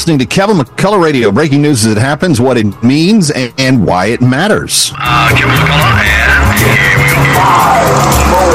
[0.00, 1.30] listening to Kevin McCullough Radio.
[1.30, 4.92] Breaking news as it happens, what it means, and, and why it matters.
[4.96, 7.04] Uh, Kevin McCullough, and here we
[7.36, 8.50] go.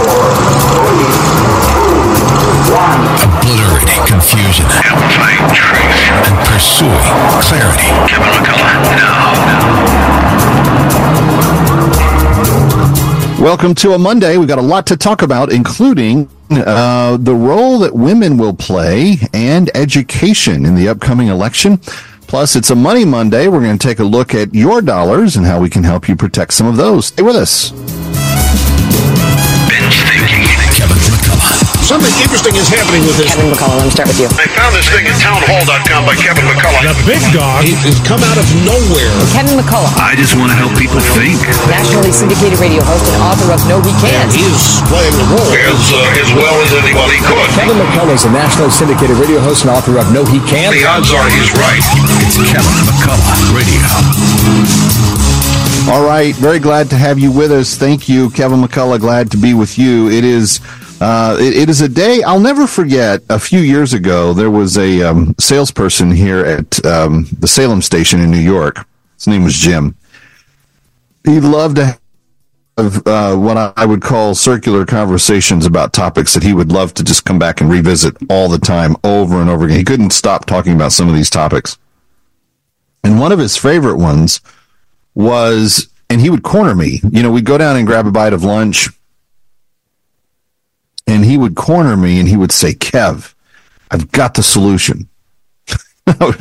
[3.22, 6.26] Obliterating confusion Amplifying truth.
[6.26, 6.98] and pursuing
[7.46, 7.94] clarity.
[8.10, 9.36] Kevin McCullough, now.
[13.40, 14.38] Welcome to a Monday.
[14.38, 19.18] We've got a lot to talk about, including uh, the role that women will play
[19.34, 21.78] and education in the upcoming election.
[22.28, 23.48] Plus, it's a Money Monday.
[23.48, 26.16] We're going to take a look at your dollars and how we can help you
[26.16, 27.08] protect some of those.
[27.08, 27.72] Stay with us.
[31.86, 33.30] Something interesting is happening with this.
[33.30, 34.26] Kevin McCullough, let me start with you.
[34.42, 36.82] I found this thing at townhall.com by Kevin McCullough.
[36.82, 39.14] The big dog has come out of nowhere.
[39.30, 41.38] Kevin McCullough, I just want to help people think.
[41.70, 44.34] nationally syndicated radio host and author of No He Can't.
[44.34, 45.46] He is playing the role.
[45.46, 47.54] As, uh, as well as anybody could.
[47.54, 50.74] Kevin McCullough is a nationally syndicated radio host and author of No He Can't.
[50.74, 51.86] The odds are he's right.
[52.26, 53.86] It's Kevin McCullough Radio.
[55.94, 56.34] All right.
[56.42, 57.78] Very glad to have you with us.
[57.78, 58.98] Thank you, Kevin McCullough.
[58.98, 60.10] Glad to be with you.
[60.10, 60.58] It is.
[61.02, 63.22] Uh, it, it is a day I'll never forget.
[63.30, 68.22] A few years ago, there was a um, salesperson here at um, the Salem station
[68.22, 68.86] in New York.
[69.16, 69.96] His name was Jim.
[71.26, 71.98] He loved to
[72.78, 77.04] have uh, what I would call circular conversations about topics that he would love to
[77.04, 79.78] just come back and revisit all the time, over and over again.
[79.78, 81.78] He couldn't stop talking about some of these topics.
[83.04, 84.42] And one of his favorite ones
[85.14, 87.02] was, and he would corner me.
[87.10, 88.90] You know, we'd go down and grab a bite of lunch,
[91.08, 93.34] and he would corner me and he would say, Kev,
[93.92, 95.08] I've got the solution.
[96.08, 96.34] I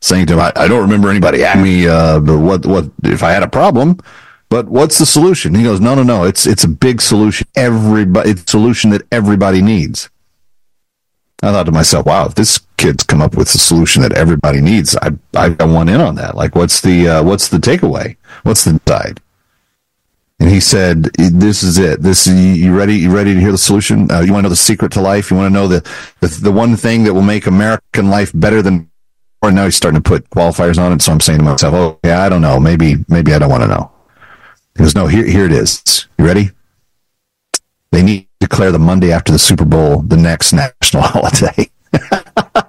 [0.00, 3.30] saying to him, I, I don't remember anybody asking me uh, what what if I
[3.30, 3.98] had a problem,
[4.48, 5.54] but what's the solution?
[5.54, 6.24] He goes, No, no, no.
[6.24, 7.46] It's it's a big solution.
[7.56, 10.10] Everybody, it's a solution that everybody needs.
[11.42, 14.60] I thought to myself, wow, if this kid's come up with a solution that everybody
[14.60, 16.36] needs, I I want in on that.
[16.36, 18.16] Like, what's the uh, what's the takeaway?
[18.42, 19.20] What's the side?
[20.40, 22.02] And he said, "This is it.
[22.02, 22.96] This you- ready?
[22.96, 24.10] You ready to hear the solution?
[24.10, 25.30] Uh, you want to know the secret to life?
[25.30, 25.86] You want to know the,
[26.20, 28.88] the the one thing that will make American life better than?"
[29.42, 31.02] Or now he's starting to put qualifiers on it.
[31.02, 32.58] So I'm saying to myself, "Oh yeah, I don't know.
[32.58, 33.92] Maybe maybe I don't want to know."
[34.76, 36.06] He goes, "No, here here it is.
[36.18, 36.50] You ready?
[37.92, 41.70] They need to declare the Monday after the Super Bowl the next national holiday."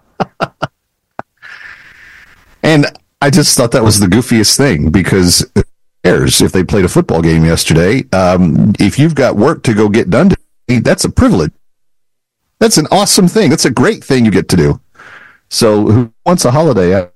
[2.63, 2.85] and
[3.21, 5.45] I just thought that was the goofiest thing because
[6.03, 8.03] cares if they played a football game yesterday?
[8.11, 11.51] Um, if you've got work to go get done, today, that's a privilege.
[12.59, 13.49] That's an awesome thing.
[13.49, 14.81] That's a great thing you get to do.
[15.49, 17.09] So who wants a holiday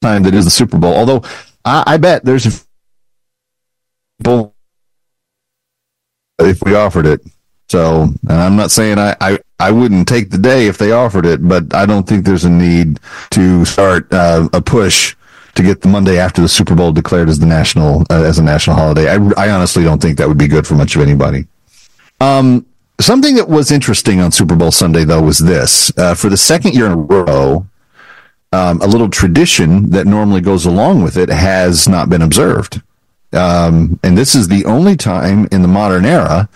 [0.00, 0.94] time that is the Super Bowl?
[0.94, 1.22] Although
[1.64, 2.64] I, I bet there's a
[4.18, 4.54] people
[6.38, 7.20] if we offered it.
[7.68, 11.46] So I'm not saying I, I, I wouldn't take the day if they offered it,
[11.46, 15.16] but I don't think there's a need to start uh, a push
[15.54, 18.42] to get the Monday after the Super Bowl declared as the national uh, as a
[18.42, 19.10] national holiday.
[19.10, 21.46] I, I honestly don't think that would be good for much of anybody.
[22.20, 22.66] Um,
[23.00, 26.74] something that was interesting on Super Bowl Sunday though was this: uh, for the second
[26.74, 27.66] year in a row,
[28.52, 32.80] um, a little tradition that normally goes along with it has not been observed.
[33.32, 36.48] Um, and this is the only time in the modern era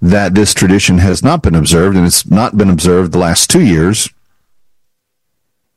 [0.00, 3.64] that this tradition has not been observed, and it's not been observed the last two
[3.64, 4.08] years.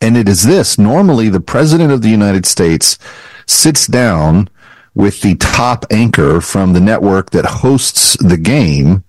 [0.02, 2.98] And it is this normally, the President of the United States
[3.46, 4.50] sits down
[4.94, 9.04] with the top anchor from the network that hosts the game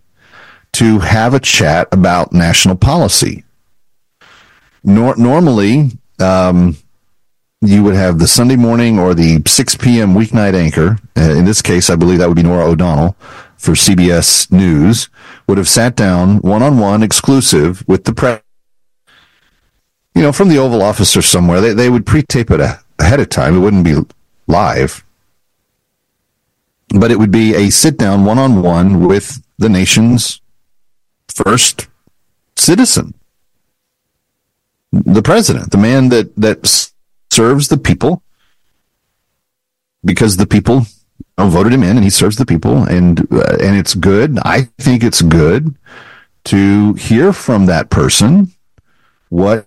[0.72, 3.44] to have a chat about national policy.
[4.84, 6.76] Nor- normally, um,
[7.60, 10.14] you would have the Sunday morning or the 6 p.m.
[10.14, 10.98] weeknight anchor.
[11.16, 13.16] Uh, in this case, I believe that would be Norah O'Donnell
[13.56, 15.08] for CBS News,
[15.46, 18.41] would have sat down one on one exclusive with the.
[20.14, 21.60] You know, from the Oval Office or somewhere.
[21.60, 23.56] They, they would pre tape it a- ahead of time.
[23.56, 23.96] It wouldn't be
[24.46, 25.04] live.
[26.88, 30.40] But it would be a sit down one on one with the nation's
[31.28, 31.88] first
[32.56, 33.14] citizen
[34.92, 36.90] the president, the man that that
[37.30, 38.22] serves the people,
[40.04, 40.86] because the people
[41.38, 44.38] voted him in, and he serves the people, and uh, and it's good.
[44.44, 45.74] I think it's good
[46.44, 48.52] to hear from that person
[49.30, 49.66] what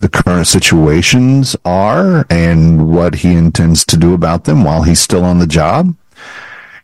[0.00, 5.24] the current situations are and what he intends to do about them while he's still
[5.24, 5.94] on the job.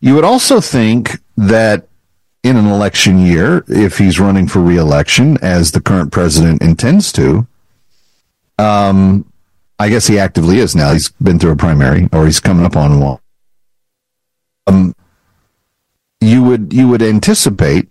[0.01, 1.89] You would also think that
[2.43, 7.47] in an election year, if he's running for reelection, as the current president intends to,
[8.59, 9.25] um,
[9.79, 10.93] I guess he actively is now.
[10.93, 13.19] He's been through a primary, or he's coming up on one.
[14.67, 14.95] Um,
[16.21, 17.91] you would you would anticipate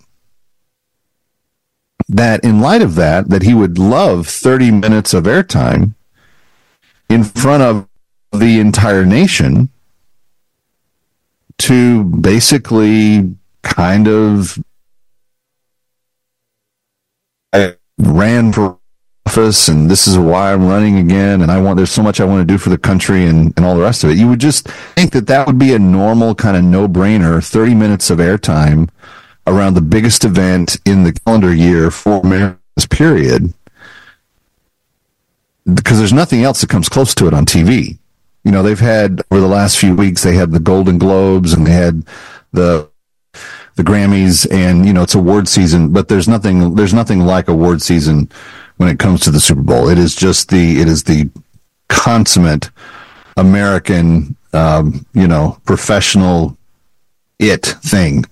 [2.15, 5.95] that in light of that, that he would love 30 minutes of airtime
[7.09, 7.87] in front of
[8.31, 9.69] the entire nation
[11.59, 14.57] to basically kind of
[17.53, 18.79] I ran for
[19.25, 22.25] office and this is why I'm running again and I want there's so much I
[22.25, 24.17] want to do for the country and, and all the rest of it.
[24.17, 28.09] You would just think that that would be a normal kind of no-brainer 30 minutes
[28.09, 28.89] of airtime
[29.45, 33.53] around the biggest event in the calendar year for America's period
[35.71, 37.97] because there's nothing else that comes close to it on TV.
[38.43, 41.65] You know, they've had over the last few weeks they had the Golden Globes and
[41.65, 42.05] they had
[42.51, 42.89] the
[43.75, 47.81] the Grammys and you know it's award season, but there's nothing there's nothing like award
[47.81, 48.29] season
[48.77, 49.89] when it comes to the Super Bowl.
[49.89, 51.29] It is just the it is the
[51.87, 52.69] consummate
[53.37, 56.57] American um, you know professional
[57.39, 58.25] it thing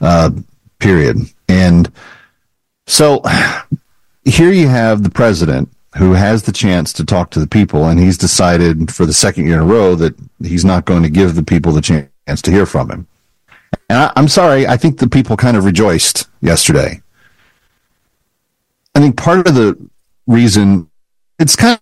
[0.00, 0.30] uh,
[0.80, 1.18] period.
[1.48, 1.92] And
[2.86, 3.22] so
[4.24, 7.98] here you have the president who has the chance to talk to the people, and
[7.98, 11.34] he's decided for the second year in a row that he's not going to give
[11.34, 13.06] the people the chance to hear from him.
[13.88, 17.02] And I, I'm sorry, I think the people kind of rejoiced yesterday.
[18.94, 19.76] I think part of the
[20.26, 20.88] reason
[21.38, 21.80] it's kind of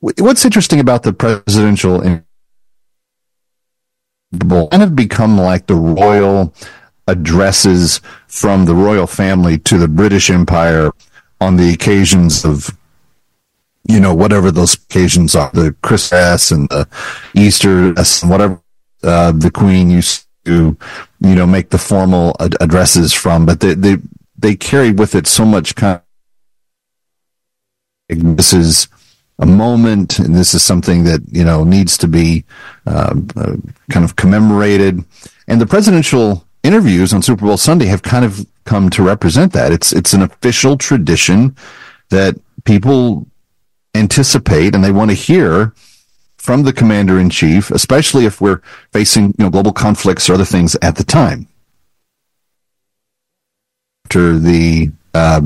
[0.00, 2.24] what's interesting about the presidential kind
[4.82, 6.54] of become like the royal
[7.08, 10.92] addresses from the royal family to the British Empire
[11.40, 12.76] on the occasions of
[13.88, 16.86] you know whatever those occasions are the Christmas and the
[17.34, 17.94] Easter
[18.24, 18.60] whatever
[19.02, 20.76] uh, the Queen used to
[21.20, 23.96] you know make the formal ad- addresses from but they they
[24.36, 26.02] they carry with it so much kind
[28.10, 28.88] of, this is
[29.38, 32.44] a moment and this is something that you know needs to be
[32.86, 33.56] uh, uh,
[33.90, 35.04] kind of commemorated.
[35.46, 39.72] And the presidential interviews on Super Bowl Sunday have kind of come to represent that.
[39.72, 41.56] It's it's an official tradition
[42.10, 43.26] that people
[43.94, 45.72] anticipate and they want to hear
[46.36, 48.60] from the commander in chief, especially if we're
[48.92, 51.48] facing you know global conflicts or other things at the time.
[54.04, 55.40] After the uh,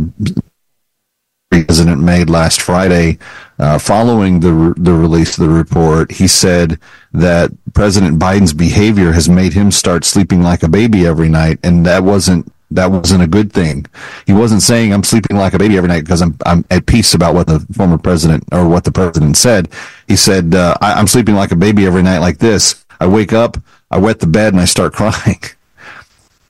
[1.53, 3.19] president made last Friday,
[3.59, 6.81] uh, following the the release of the report, he said
[7.13, 11.85] that President Biden's behavior has made him start sleeping like a baby every night, and
[11.87, 13.85] that wasn't that wasn't a good thing.
[14.27, 17.15] He wasn't saying I'm sleeping like a baby every night because I'm I'm at peace
[17.15, 19.69] about what the former president or what the president said.
[20.09, 22.85] He said uh, I, I'm sleeping like a baby every night like this.
[22.99, 23.59] I wake up,
[23.91, 25.41] I wet the bed, and I start crying.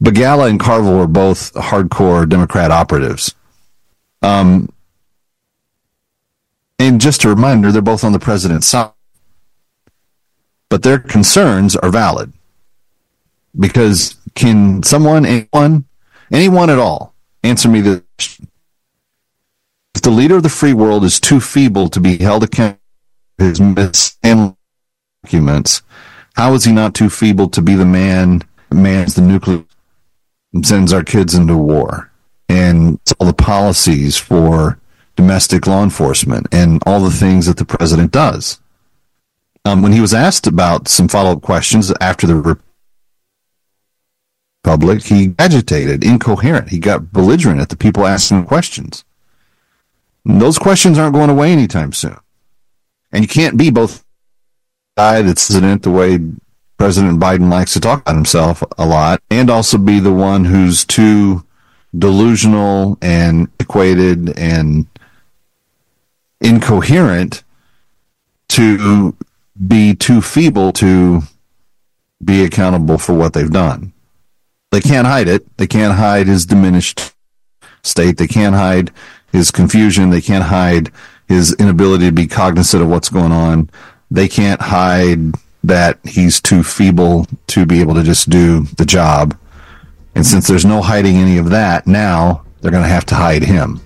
[0.02, 3.34] Begala and Carville were both hardcore Democrat operatives.
[4.22, 4.68] Um,
[6.82, 8.90] and just a reminder, they're both on the president's side.
[10.68, 12.32] But their concerns are valid.
[13.56, 15.84] Because can someone, anyone,
[16.32, 17.14] anyone at all,
[17.44, 18.48] answer me this question?
[19.94, 22.80] If the leader of the free world is too feeble to be held accountable
[23.38, 24.56] for his mishandling
[25.22, 25.82] documents,
[26.34, 29.64] how is he not too feeble to be the man that mans the nuclear
[30.52, 32.10] and sends our kids into war?
[32.48, 34.80] And all the policies for
[35.16, 38.60] domestic law enforcement and all the things that the president does.
[39.64, 42.58] Um, when he was asked about some follow up questions after the
[44.64, 46.70] Republic, he agitated, incoherent.
[46.70, 49.04] He got belligerent at the people asking questions.
[50.24, 52.18] And those questions aren't going away anytime soon.
[53.12, 54.04] And you can't be both
[54.96, 56.18] guy that's president the way
[56.78, 60.84] President Biden likes to talk about himself a lot, and also be the one who's
[60.84, 61.44] too
[61.96, 64.86] delusional and equated and
[66.42, 67.44] incoherent
[68.48, 69.16] to
[69.66, 71.22] be too feeble to
[72.22, 73.92] be accountable for what they've done.
[74.70, 75.56] They can't hide it.
[75.56, 77.14] They can't hide his diminished
[77.82, 78.16] state.
[78.16, 78.90] They can't hide
[79.30, 80.10] his confusion.
[80.10, 80.90] They can't hide
[81.28, 83.70] his inability to be cognizant of what's going on.
[84.10, 85.34] They can't hide
[85.64, 89.36] that he's too feeble to be able to just do the job.
[90.14, 93.42] And since there's no hiding any of that, now they're going to have to hide
[93.42, 93.80] him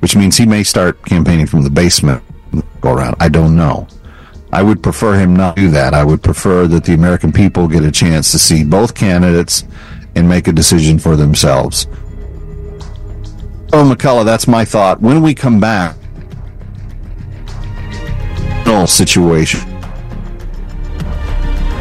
[0.00, 2.22] which means he may start campaigning from the basement
[2.80, 3.16] go around.
[3.20, 3.86] I don't know.
[4.52, 5.92] I would prefer him not do that.
[5.92, 9.64] I would prefer that the American people get a chance to see both candidates
[10.14, 11.86] and make a decision for themselves.
[13.70, 15.02] Oh, McCullough, that's my thought.
[15.02, 15.96] When we come back,
[18.88, 19.60] situation.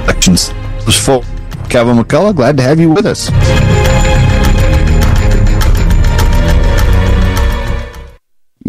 [0.03, 0.53] Elections
[0.85, 1.23] was full.
[1.69, 3.29] Kevin McCullough, glad to have you with us.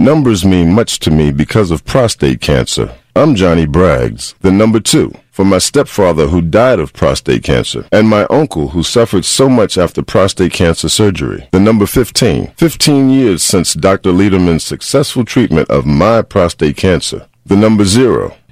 [0.01, 2.95] Numbers mean much to me because of prostate cancer.
[3.17, 5.13] I'm Johnny Braggs, the number two.
[5.33, 9.79] for my stepfather who died of prostate cancer and my uncle who suffered so much
[9.79, 11.49] after prostate cancer surgery.
[11.53, 12.53] The number 15.
[12.57, 14.11] 15 years since Dr.
[14.11, 17.27] Lederman's successful treatment of my prostate cancer.
[17.47, 18.35] The number zero,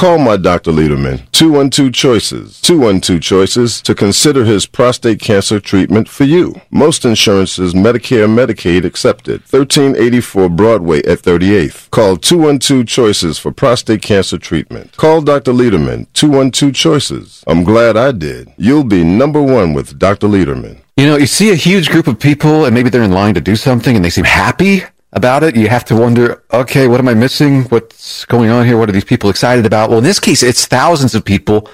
[0.00, 0.72] Call my Dr.
[0.72, 6.58] Lederman, 212 Choices, 212 Choices, to consider his prostate cancer treatment for you.
[6.70, 9.42] Most insurances, Medicare, Medicaid accepted.
[9.42, 11.90] 1384 Broadway at 38th.
[11.90, 14.96] Call 212 Choices for prostate cancer treatment.
[14.96, 15.52] Call Dr.
[15.52, 17.44] Lederman, 212 Choices.
[17.46, 18.54] I'm glad I did.
[18.56, 20.28] You'll be number one with Dr.
[20.28, 20.80] Lederman.
[20.96, 23.40] You know, you see a huge group of people and maybe they're in line to
[23.42, 25.56] do something and they seem happy about it.
[25.56, 27.64] You have to wonder, okay, what am I missing?
[27.64, 28.76] What's going on here?
[28.76, 29.90] What are these people excited about?
[29.90, 31.68] Well, in this case, it's thousands of people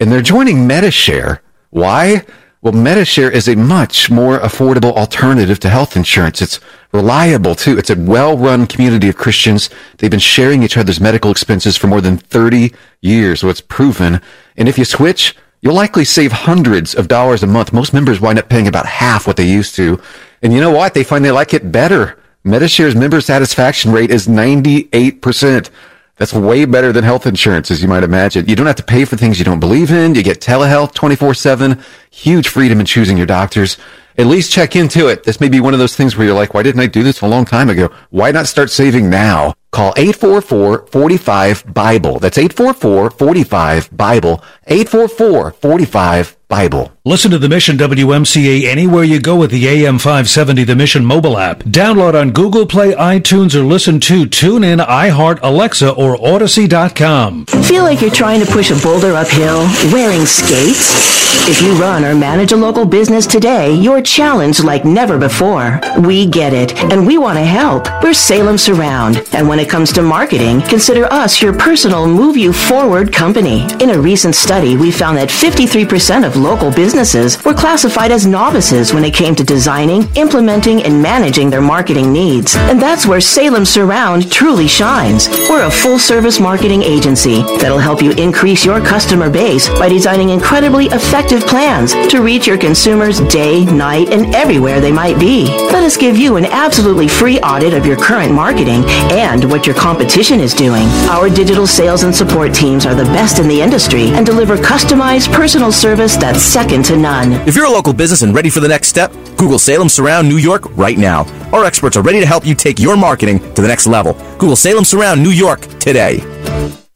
[0.00, 1.40] and they're joining Metashare.
[1.70, 2.24] Why?
[2.60, 6.42] Well, Metashare is a much more affordable alternative to health insurance.
[6.42, 6.60] It's
[6.92, 7.78] reliable too.
[7.78, 9.70] It's a well-run community of Christians.
[9.98, 13.40] They've been sharing each other's medical expenses for more than 30 years.
[13.40, 14.20] So it's proven.
[14.56, 17.72] And if you switch, you'll likely save hundreds of dollars a month.
[17.72, 20.00] Most members wind up paying about half what they used to.
[20.42, 20.94] And you know what?
[20.94, 22.18] They find they like it better.
[22.48, 25.68] Metashare's member satisfaction rate is 98%.
[26.16, 28.48] That's way better than health insurance, as you might imagine.
[28.48, 30.14] You don't have to pay for things you don't believe in.
[30.14, 31.78] You get telehealth 24-7,
[32.10, 33.76] huge freedom in choosing your doctors.
[34.16, 35.24] At least check into it.
[35.24, 37.20] This may be one of those things where you're like, why didn't I do this
[37.20, 37.92] a long time ago?
[38.08, 39.52] Why not start saving now?
[39.70, 42.18] Call 844-45-BIBLE.
[42.18, 44.42] That's 844-45-BIBLE.
[44.68, 46.92] 844-45-BIBLE.
[47.08, 51.60] Listen to the Mission WMCA anywhere you go with the AM570 The Mission mobile app.
[51.60, 57.46] Download on Google Play, iTunes, or listen to TuneIn, iHeart, Alexa, or Odyssey.com.
[57.46, 59.60] Feel like you're trying to push a boulder uphill
[59.90, 61.16] wearing skates?
[61.50, 65.80] If you run or manage a local business today, you're challenged like never before.
[66.00, 67.88] We get it, and we want to help.
[68.02, 72.52] We're Salem Surround, and when it comes to marketing, consider us your personal move you
[72.52, 73.62] forward company.
[73.80, 78.92] In a recent study, we found that 53% of local businesses were classified as novices
[78.92, 82.56] when it came to designing, implementing, and managing their marketing needs.
[82.56, 85.28] And that's where Salem Surround truly shines.
[85.48, 90.30] We're a full service marketing agency that'll help you increase your customer base by designing
[90.30, 95.46] incredibly effective plans to reach your consumers day, night, and everywhere they might be.
[95.70, 99.76] Let us give you an absolutely free audit of your current marketing and what your
[99.76, 100.88] competition is doing.
[101.08, 105.32] Our digital sales and support teams are the best in the industry and deliver customized
[105.32, 107.32] personal service that's second to none.
[107.46, 110.38] If you're a local business and ready for the next step, Google Salem Surround New
[110.38, 111.26] York right now.
[111.52, 114.14] Our experts are ready to help you take your marketing to the next level.
[114.38, 116.20] Google Salem Surround New York today.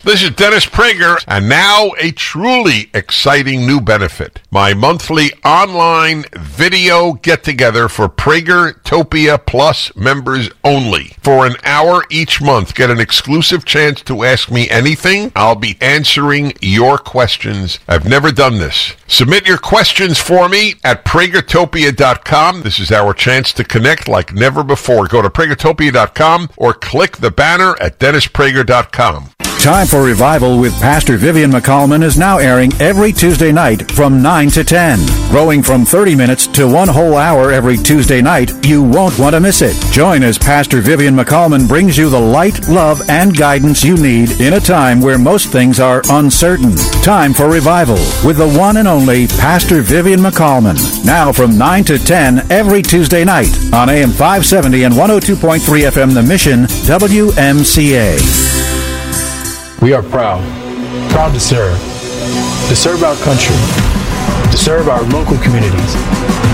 [0.05, 4.41] This is Dennis Prager, and now a truly exciting new benefit.
[4.51, 11.15] My monthly online video get together for Pragertopia Plus members only.
[11.23, 15.31] For an hour each month, get an exclusive chance to ask me anything.
[15.37, 17.79] I'll be answering your questions.
[17.87, 18.97] I've never done this.
[19.07, 22.63] Submit your questions for me at Pragertopia.com.
[22.63, 25.07] This is our chance to connect like never before.
[25.07, 29.31] Go to Pragertopia.com or click the banner at DennisPrager.com.
[29.63, 34.51] Time for Revival with Pastor Vivian McCallman is now airing every Tuesday night from 9
[34.51, 34.99] to 10.
[35.31, 39.41] Growing from 30 minutes to one whole hour every Tuesday night, you won't want to
[39.41, 39.77] miss it.
[39.93, 44.55] Join as Pastor Vivian McCallman brings you the light, love, and guidance you need in
[44.55, 46.75] a time where most things are uncertain.
[47.05, 51.07] Time for Revival with the one and only Pastor Vivian McCallman.
[51.07, 56.23] Now from 9 to 10 every Tuesday night on AM 570 and 102.3 FM The
[56.25, 58.62] Mission, WMCA.
[59.83, 60.39] We are proud,
[61.11, 61.75] proud to serve,
[62.71, 63.59] to serve our country,
[64.47, 65.93] to serve our local communities,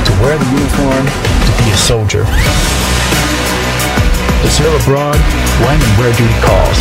[0.09, 5.21] to wear the uniform, to be a soldier, to serve abroad
[5.61, 6.81] when and where duty calls.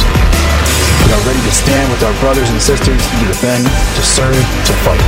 [1.04, 4.74] We are ready to stand with our brothers and sisters to defend, to serve, to
[4.88, 5.04] fight.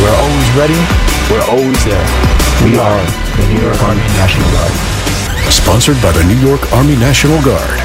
[0.00, 0.80] We're always ready,
[1.28, 2.08] we're always there.
[2.64, 3.04] We are
[3.36, 4.72] the New York Army National Guard.
[5.52, 7.76] Sponsored by the New York Army National Guard.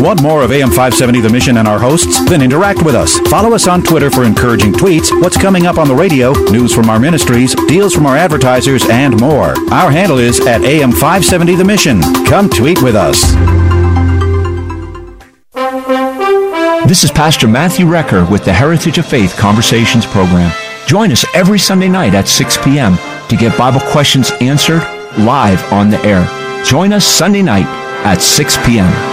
[0.00, 2.24] Want more of AM 570 The Mission and our hosts?
[2.24, 3.18] Then interact with us.
[3.28, 6.88] Follow us on Twitter for encouraging tweets, what's coming up on the radio, news from
[6.88, 9.54] our ministries, deals from our advertisers, and more.
[9.70, 12.00] Our handle is at AM 570 The Mission.
[12.24, 13.20] Come tweet with us.
[16.88, 20.50] This is Pastor Matthew Recker with the Heritage of Faith Conversations program.
[20.86, 22.96] Join us every Sunday night at 6 p.m.
[23.28, 24.82] to get Bible questions answered
[25.18, 26.26] live on the air.
[26.64, 27.66] Join us Sunday night
[28.06, 29.09] at 6 p.m.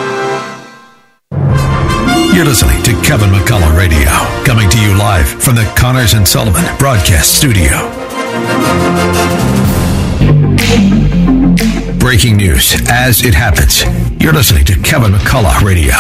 [2.38, 4.10] You're listening to Kevin McCullough Radio,
[4.46, 7.79] coming to you live from the Connors and Sullivan Broadcast Studio.
[11.98, 13.84] Breaking news as it happens.
[14.22, 15.96] You're listening to Kevin McCullough Radio.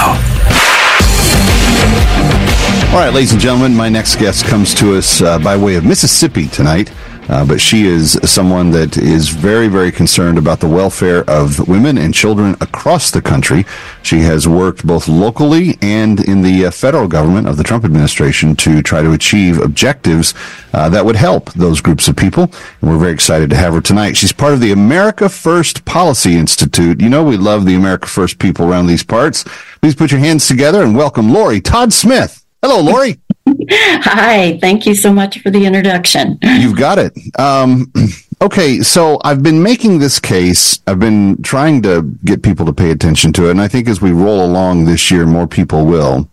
[2.91, 5.85] All right, ladies and gentlemen, my next guest comes to us uh, by way of
[5.85, 6.91] Mississippi tonight.
[7.29, 11.97] Uh, but she is someone that is very, very concerned about the welfare of women
[11.97, 13.65] and children across the country.
[14.01, 18.55] She has worked both locally and in the uh, federal government of the Trump administration
[18.57, 20.33] to try to achieve objectives
[20.73, 22.43] uh, that would help those groups of people.
[22.81, 24.15] And we're very excited to have her tonight.
[24.15, 27.01] She's part of the America First Policy Institute.
[27.01, 29.43] You know, we love the America First people around these parts.
[29.81, 32.45] Please put your hands together and welcome Lori Todd Smith.
[32.61, 33.19] Hello, Lori.
[33.69, 36.39] Hi, thank you so much for the introduction.
[36.41, 37.13] You've got it.
[37.39, 37.91] Um,
[38.41, 40.79] okay, so I've been making this case.
[40.87, 44.01] I've been trying to get people to pay attention to it, and I think as
[44.01, 46.29] we roll along this year, more people will.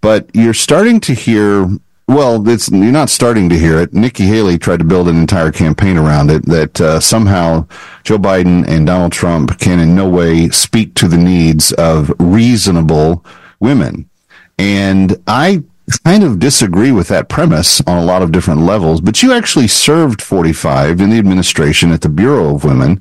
[0.00, 1.68] But you're starting to hear.
[2.08, 3.94] Well, it's you're not starting to hear it.
[3.94, 7.66] Nikki Haley tried to build an entire campaign around it that uh, somehow
[8.02, 13.24] Joe Biden and Donald Trump can in no way speak to the needs of reasonable
[13.60, 14.10] women.
[14.58, 15.62] And I
[16.04, 19.68] kind of disagree with that premise on a lot of different levels, but you actually
[19.68, 23.00] served 45 in the administration at the Bureau of Women.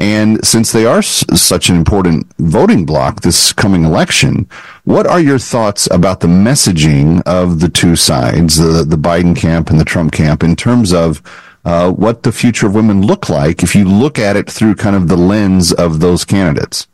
[0.00, 4.48] And since they are s- such an important voting bloc this coming election,
[4.84, 9.70] what are your thoughts about the messaging of the two sides, the, the Biden camp
[9.70, 11.20] and the Trump camp, in terms of
[11.64, 14.94] uh, what the future of women look like if you look at it through kind
[14.94, 16.86] of the lens of those candidates?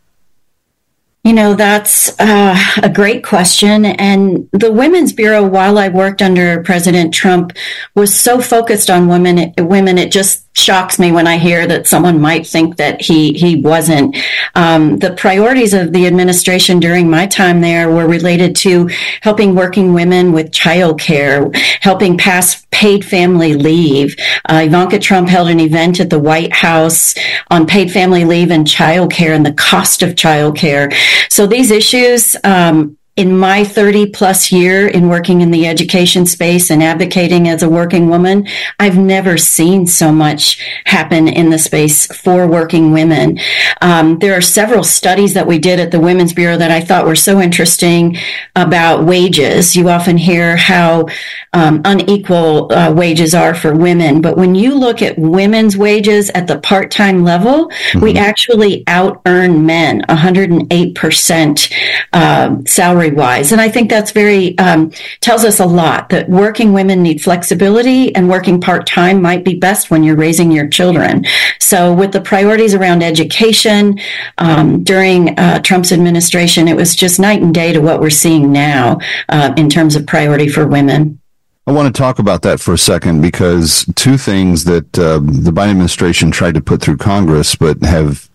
[1.24, 3.86] You know, that's uh, a great question.
[3.86, 7.54] And the Women's Bureau, while I worked under President Trump,
[7.94, 9.54] was so focused on women.
[9.56, 13.56] Women, it just shocks me when I hear that someone might think that he he
[13.56, 14.16] wasn't.
[14.54, 18.88] Um, the priorities of the administration during my time there were related to
[19.22, 24.16] helping working women with childcare, helping pass paid family leave.
[24.48, 27.14] Uh, Ivanka Trump held an event at the White House
[27.48, 30.92] on paid family leave and childcare and the cost of childcare.
[31.28, 32.36] So these issues.
[32.44, 37.62] Um, in my 30 plus year in working in the education space and advocating as
[37.62, 38.48] a working woman,
[38.80, 43.38] I've never seen so much happen in the space for working women.
[43.80, 47.06] Um, there are several studies that we did at the Women's Bureau that I thought
[47.06, 48.16] were so interesting
[48.56, 49.76] about wages.
[49.76, 51.06] You often hear how
[51.52, 56.48] um, unequal uh, wages are for women, but when you look at women's wages at
[56.48, 58.00] the part-time level, mm-hmm.
[58.00, 61.72] we actually out earn men 108%
[62.12, 63.52] uh, salary wise.
[63.52, 64.90] And I think that's very, um,
[65.20, 69.54] tells us a lot that working women need flexibility and working part time might be
[69.54, 71.24] best when you're raising your children.
[71.60, 73.98] So with the priorities around education,
[74.38, 78.52] um, during uh, Trump's administration, it was just night and day to what we're seeing
[78.52, 81.20] now uh, in terms of priority for women.
[81.66, 85.50] I want to talk about that for a second because two things that uh, the
[85.50, 88.28] Biden administration tried to put through Congress, but have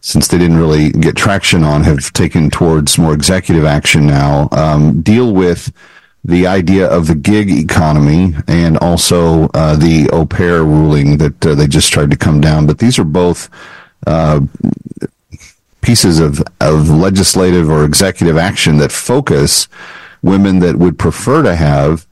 [0.00, 5.02] since they didn't really get traction on, have taken towards more executive action now, um,
[5.02, 5.72] deal with
[6.24, 11.54] the idea of the gig economy and also uh, the au pair ruling that uh,
[11.54, 12.66] they just tried to come down.
[12.66, 13.48] But these are both
[14.06, 14.40] uh,
[15.80, 19.68] pieces of, of legislative or executive action that focus
[20.22, 22.06] women that would prefer to have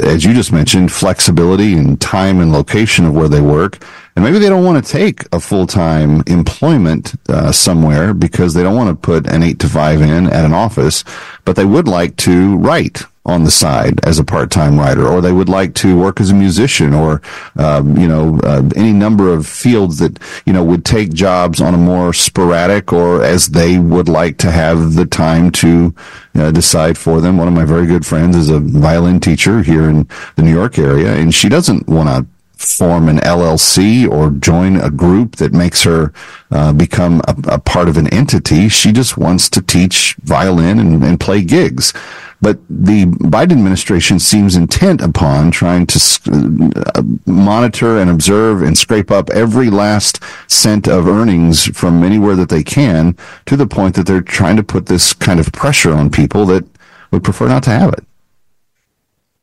[0.00, 3.84] as you just mentioned, flexibility and time and location of where they work.
[4.16, 8.62] And maybe they don't want to take a full time employment uh, somewhere because they
[8.62, 11.04] don't want to put an eight to five in at an office,
[11.44, 15.32] but they would like to write on the side as a part-time writer, or they
[15.32, 17.20] would like to work as a musician, or
[17.56, 21.74] um, you know uh, any number of fields that you know would take jobs on
[21.74, 25.94] a more sporadic, or as they would like to have the time to
[26.36, 27.36] uh, decide for them.
[27.36, 30.78] One of my very good friends is a violin teacher here in the New York
[30.78, 35.82] area, and she doesn't want to form an LLC or join a group that makes
[35.82, 36.12] her
[36.50, 38.68] uh, become a, a, part of an entity.
[38.68, 41.92] She just wants to teach violin and, and play gigs.
[42.40, 45.98] But the Biden administration seems intent upon trying to
[46.94, 52.48] uh, monitor and observe and scrape up every last cent of earnings from anywhere that
[52.48, 53.16] they can
[53.46, 56.64] to the point that they're trying to put this kind of pressure on people that
[57.10, 58.04] would prefer not to have it.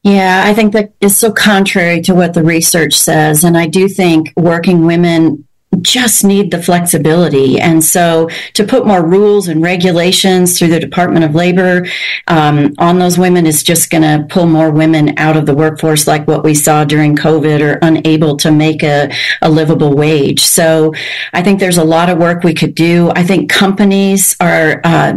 [0.03, 3.45] Yeah, I think that is so contrary to what the research says.
[3.45, 5.47] And I do think working women
[5.81, 7.59] just need the flexibility.
[7.59, 11.87] And so to put more rules and regulations through the Department of Labor
[12.27, 16.05] um, on those women is just going to pull more women out of the workforce,
[16.05, 19.11] like what we saw during COVID, or unable to make a,
[19.41, 20.43] a livable wage.
[20.43, 20.93] So
[21.31, 23.11] I think there's a lot of work we could do.
[23.15, 24.81] I think companies are.
[24.83, 25.13] Uh,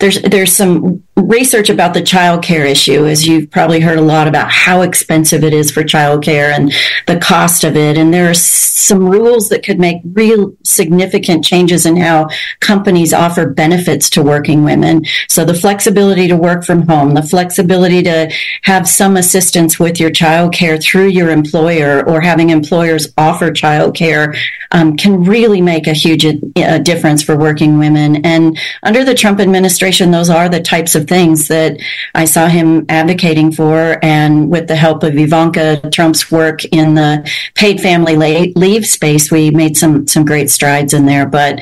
[0.00, 4.28] there's there's some research about the child care issue, as you've probably heard a lot
[4.28, 6.72] about how expensive it is for child care and
[7.06, 7.96] the cost of it.
[7.96, 12.28] And there are some rules that could make real significant changes in how
[12.60, 15.04] companies offer benefits to working women.
[15.28, 18.32] So the flexibility to work from home, the flexibility to
[18.62, 23.94] have some assistance with your child care through your employer or having employers offer child
[23.94, 24.34] care
[24.74, 28.16] um, can really make a huge uh, difference for working women.
[28.26, 31.78] And under the Trump administration, those are the types of things that
[32.14, 34.04] I saw him advocating for.
[34.04, 38.16] And with the help of Ivanka Trump's work in the paid family
[38.54, 41.26] leave space, we made some, some great strides in there.
[41.26, 41.60] But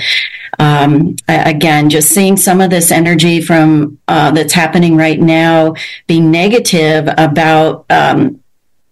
[0.58, 5.74] um, again, just seeing some of this energy from uh, that's happening right now
[6.06, 8.41] being negative about um,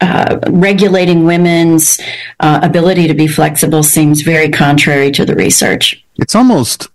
[0.01, 2.01] uh, regulating women's
[2.41, 6.05] uh, ability to be flexible seems very contrary to the research.
[6.17, 6.89] It's almost,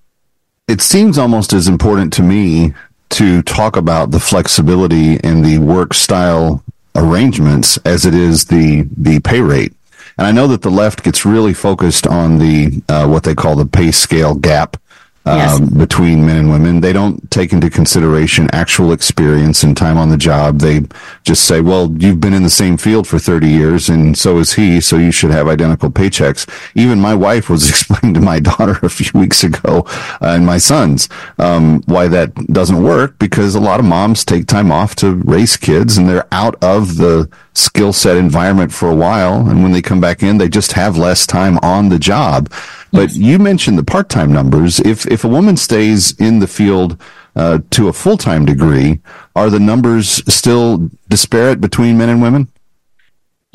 [0.67, 2.73] it seems almost as important to me
[3.11, 6.63] to talk about the flexibility in the work style
[6.95, 9.73] arrangements as it is the the pay rate.
[10.17, 13.55] And I know that the left gets really focused on the uh, what they call
[13.55, 14.77] the pay scale gap
[15.25, 15.59] yes.
[15.59, 16.81] Um, between men and women.
[16.81, 20.59] They don't take into consideration actual experience and time on the job.
[20.59, 20.85] They
[21.23, 24.53] just say, well, you've been in the same field for 30 years and so is
[24.53, 26.47] he, so you should have identical paychecks.
[26.75, 29.83] Even my wife was explaining to my daughter a few weeks ago
[30.21, 31.09] uh, and my sons
[31.39, 35.57] um, why that doesn't work because a lot of moms take time off to raise
[35.57, 39.47] kids and they're out of the skill set environment for a while.
[39.49, 42.51] And when they come back in, they just have less time on the job.
[42.95, 44.79] But you mentioned the part-time numbers.
[44.79, 46.99] If if a woman stays in the field
[47.36, 49.01] uh, to a full-time degree,
[49.36, 52.47] are the numbers still disparate between men and women?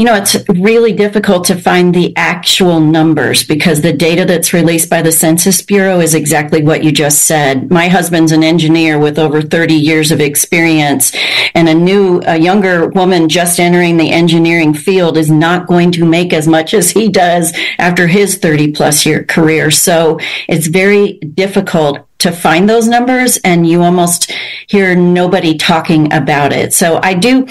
[0.01, 4.89] You know, it's really difficult to find the actual numbers because the data that's released
[4.89, 7.71] by the Census Bureau is exactly what you just said.
[7.71, 11.15] My husband's an engineer with over 30 years of experience
[11.55, 16.07] and a new, a younger woman just entering the engineering field is not going to
[16.07, 19.71] make as much as he does after his 30 plus year career.
[19.71, 24.31] So it's very difficult to find those numbers and you almost
[24.67, 26.73] hear nobody talking about it.
[26.73, 27.47] So I do,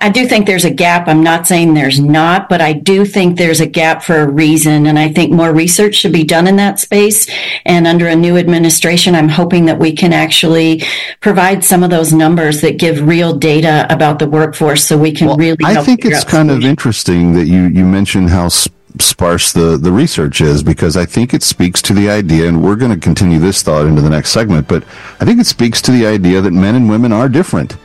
[0.00, 1.08] I do think there's a gap.
[1.08, 4.86] I'm not saying there's not, but I do think there's a gap for a reason.
[4.86, 7.28] And I think more research should be done in that space.
[7.64, 10.82] And under a new administration, I'm hoping that we can actually
[11.20, 15.28] provide some of those numbers that give real data about the workforce so we can
[15.28, 19.52] well, really I think it's kind of interesting that you, you mentioned how sp- sparse
[19.52, 22.92] the, the research is because I think it speaks to the idea, and we're going
[22.92, 24.84] to continue this thought into the next segment, but
[25.20, 27.76] I think it speaks to the idea that men and women are different.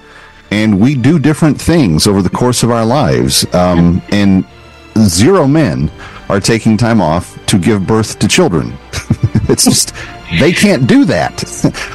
[0.52, 3.46] And we do different things over the course of our lives.
[3.54, 4.46] Um, and
[4.98, 5.92] zero men
[6.30, 8.78] are taking time off to give birth to children.
[9.50, 9.94] it's just
[10.40, 11.44] they can't do that.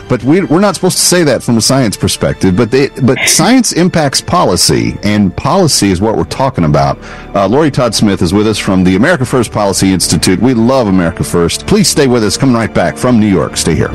[0.09, 2.57] but we, are not supposed to say that from a science perspective.
[2.57, 6.99] But they, but science impacts policy, and policy is what we're talking about.
[7.35, 10.41] Uh, Lori Todd Smith is with us from the America First Policy Institute.
[10.41, 11.67] We love America First.
[11.67, 12.37] Please stay with us.
[12.37, 13.57] Coming right back from New York.
[13.57, 13.91] Stay here.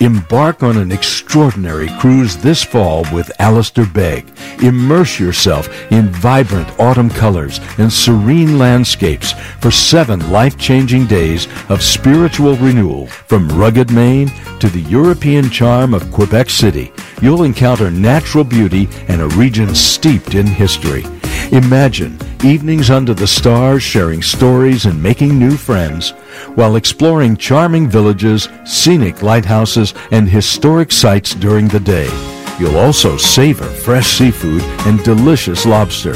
[0.00, 4.26] Embark on an extraordinary cruise this fall with Alistair Begg.
[4.62, 12.54] Immerse yourself in vibrant autumn colors and serene landscapes for seven life-changing days of spiritual
[12.58, 13.08] renewal.
[13.08, 14.30] From rugged Maine
[14.60, 20.36] to the European charm of Quebec City, you'll encounter natural beauty and a region steeped
[20.36, 21.04] in history.
[21.50, 26.14] Imagine evenings under the stars sharing stories and making new friends
[26.54, 32.08] while exploring charming villages, scenic lighthouses, and historic sites during the day.
[32.58, 36.14] You'll also savor fresh seafood and delicious lobster.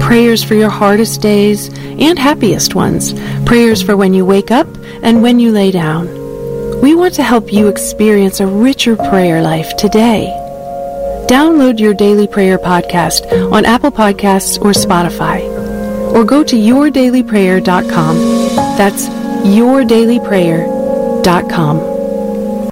[0.00, 3.12] Prayers for your hardest days and happiest ones.
[3.44, 4.66] Prayers for when you wake up
[5.02, 6.08] and when you lay down.
[6.80, 10.32] We want to help you experience a richer prayer life today.
[11.28, 15.55] Download your Daily Prayer podcast on Apple Podcasts or Spotify.
[16.16, 18.16] Or go to yourdailyprayer.com.
[18.78, 19.08] That's
[19.44, 21.95] yourdailyprayer.com.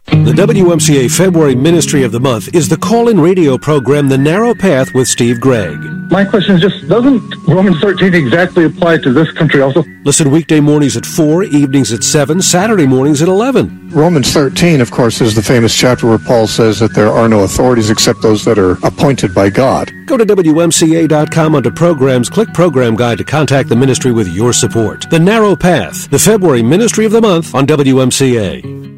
[0.06, 4.92] The WMCA February Ministry of the Month is the call-in radio program The Narrow Path
[4.94, 5.78] with Steve Gregg.
[6.10, 9.82] My question is just, doesn't Romans 13 exactly apply to this country also?
[10.04, 13.90] Listen weekday mornings at 4, evenings at 7, Saturday mornings at 11.
[13.90, 17.40] Romans 13, of course, is the famous chapter where Paul says that there are no
[17.40, 19.90] authorities except those that are appointed by God.
[20.06, 25.08] Go to WMCA.com under programs, click program guide to contact the ministry with your support.
[25.10, 28.93] The Narrow Path, the February Ministry of the Month on WMCA.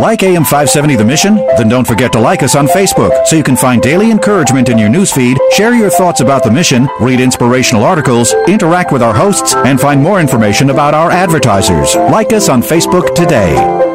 [0.00, 1.36] Like AM 570 The Mission?
[1.56, 4.76] Then don't forget to like us on Facebook so you can find daily encouragement in
[4.76, 9.54] your newsfeed, share your thoughts about the mission, read inspirational articles, interact with our hosts,
[9.54, 11.94] and find more information about our advertisers.
[11.94, 13.93] Like us on Facebook today.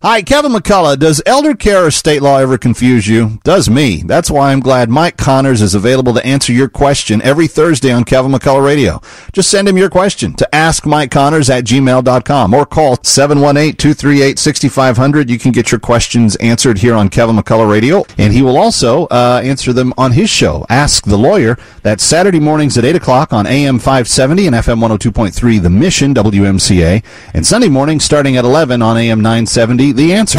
[0.00, 0.96] Hi, Kevin McCullough.
[0.96, 3.40] Does elder care or state law ever confuse you?
[3.42, 4.04] Does me.
[4.06, 8.04] That's why I'm glad Mike Connors is available to answer your question every Thursday on
[8.04, 9.00] Kevin McCullough Radio.
[9.32, 15.28] Just send him your question to askmikeconnors at gmail.com or call 718-238-6500.
[15.28, 19.06] You can get your questions answered here on Kevin McCullough Radio, and he will also
[19.06, 21.58] uh, answer them on his show, Ask the Lawyer.
[21.82, 27.02] That's Saturday mornings at 8 o'clock on AM 570 and FM 102.3 The Mission, WMCA,
[27.34, 30.38] and Sunday mornings starting at 11 on AM 970 the answer.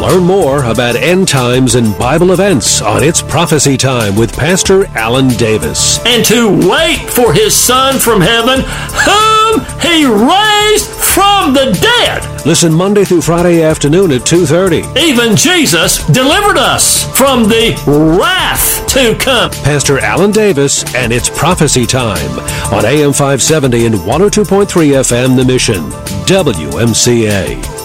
[0.00, 5.28] Learn more about end times and Bible events on It's Prophecy Time with Pastor Alan
[5.28, 6.04] Davis.
[6.06, 8.60] And to wait for his Son from heaven,
[9.04, 12.46] whom he raised from the dead.
[12.46, 14.96] Listen Monday through Friday afternoon at 2.30.
[14.96, 19.50] Even Jesus delivered us from the wrath to come.
[19.50, 22.38] Pastor Alan Davis and It's Prophecy Time
[22.72, 25.82] on AM 570 and 102.3 FM The Mission,
[26.24, 27.79] WMCA.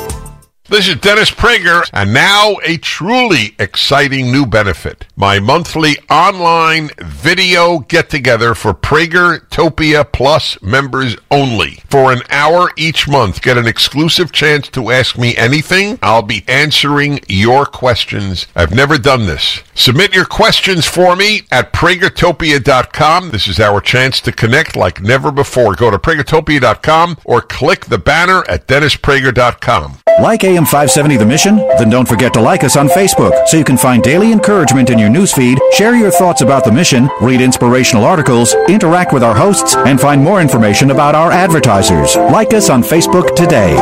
[0.67, 5.05] This is Dennis Prager, and now a truly exciting new benefit.
[5.15, 11.83] My monthly online video get together for Pragertopia Plus members only.
[11.87, 15.99] For an hour each month, get an exclusive chance to ask me anything.
[16.01, 18.47] I'll be answering your questions.
[18.55, 19.61] I've never done this.
[19.75, 23.29] Submit your questions for me at Pragertopia.com.
[23.29, 25.75] This is our chance to connect like never before.
[25.75, 29.99] Go to Pragertopia.com or click the banner at DennisPrager.com.
[30.21, 31.57] Like AM 570 The Mission?
[31.77, 34.97] Then don't forget to like us on Facebook so you can find daily encouragement in
[34.97, 39.75] your newsfeed, share your thoughts about the mission, read inspirational articles, interact with our hosts,
[39.75, 42.15] and find more information about our advertisers.
[42.15, 43.73] Like us on Facebook today.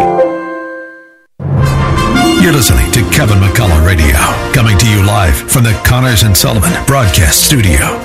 [2.41, 4.17] You're listening to Kevin McCullough Radio,
[4.51, 7.99] coming to you live from the Connors and Sullivan Broadcast Studio.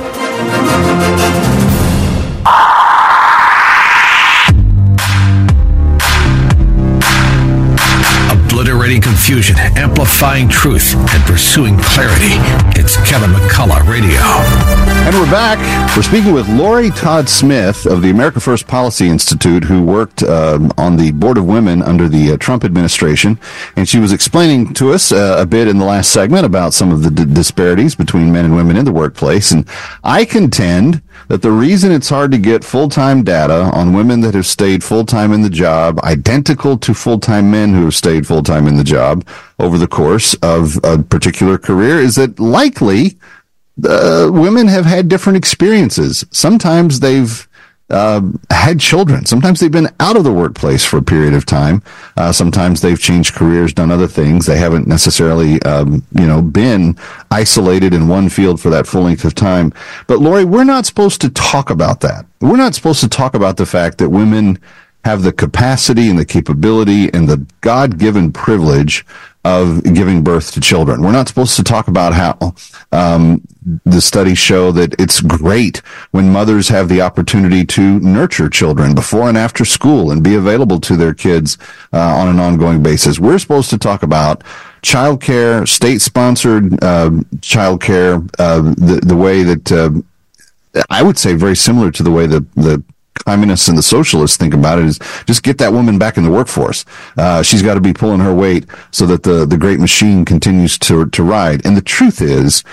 [9.28, 12.32] Confusion, amplifying truth, and pursuing clarity.
[12.80, 14.87] It's Kevin McCullough Radio.
[15.08, 15.96] And we're back.
[15.96, 20.68] We're speaking with Lori Todd Smith of the America First Policy Institute, who worked uh,
[20.76, 23.40] on the Board of Women under the uh, Trump administration.
[23.74, 26.92] And she was explaining to us uh, a bit in the last segment about some
[26.92, 29.50] of the d- disparities between men and women in the workplace.
[29.50, 29.66] And
[30.04, 34.46] I contend that the reason it's hard to get full-time data on women that have
[34.46, 38.84] stayed full-time in the job, identical to full-time men who have stayed full-time in the
[38.84, 39.26] job
[39.58, 43.16] over the course of a particular career, is that likely
[43.84, 46.24] uh, women have had different experiences.
[46.30, 47.48] Sometimes they've
[47.90, 49.24] uh, had children.
[49.24, 51.82] Sometimes they've been out of the workplace for a period of time.
[52.16, 54.44] Uh, sometimes they've changed careers, done other things.
[54.44, 56.98] They haven't necessarily, um, you know, been
[57.30, 59.72] isolated in one field for that full length of time.
[60.06, 62.26] But Lori, we're not supposed to talk about that.
[62.40, 64.58] We're not supposed to talk about the fact that women
[65.04, 69.06] have the capacity and the capability and the God-given privilege
[69.48, 71.00] of giving birth to children.
[71.02, 72.32] We're not supposed to talk about how
[72.92, 73.40] um,
[73.84, 75.78] the studies show that it's great
[76.10, 80.78] when mothers have the opportunity to nurture children before and after school and be available
[80.80, 81.56] to their kids
[81.94, 83.18] uh, on an ongoing basis.
[83.18, 84.44] We're supposed to talk about
[84.82, 89.90] childcare, state-sponsored uh, childcare, uh, the the way that uh,
[90.90, 92.82] I would say very similar to the way the the
[93.24, 96.30] communists and the socialists think about it is just get that woman back in the
[96.30, 96.84] workforce.
[97.16, 100.78] Uh, she's got to be pulling her weight so that the, the great machine continues
[100.78, 101.64] to, to ride.
[101.64, 102.64] And the truth is,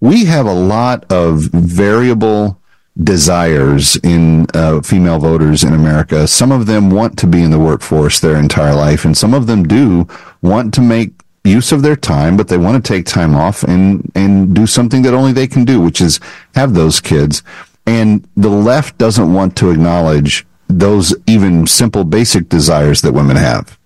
[0.00, 2.60] we have a lot of variable
[3.02, 6.28] desires in uh, female voters in America.
[6.28, 9.46] Some of them want to be in the workforce their entire life, and some of
[9.46, 10.06] them do
[10.42, 11.12] want to make
[11.44, 15.02] use of their time, but they want to take time off and, and do something
[15.02, 16.20] that only they can do, which is
[16.54, 17.42] have those kids.
[17.86, 23.78] And the left doesn't want to acknowledge those even simple basic desires that women have.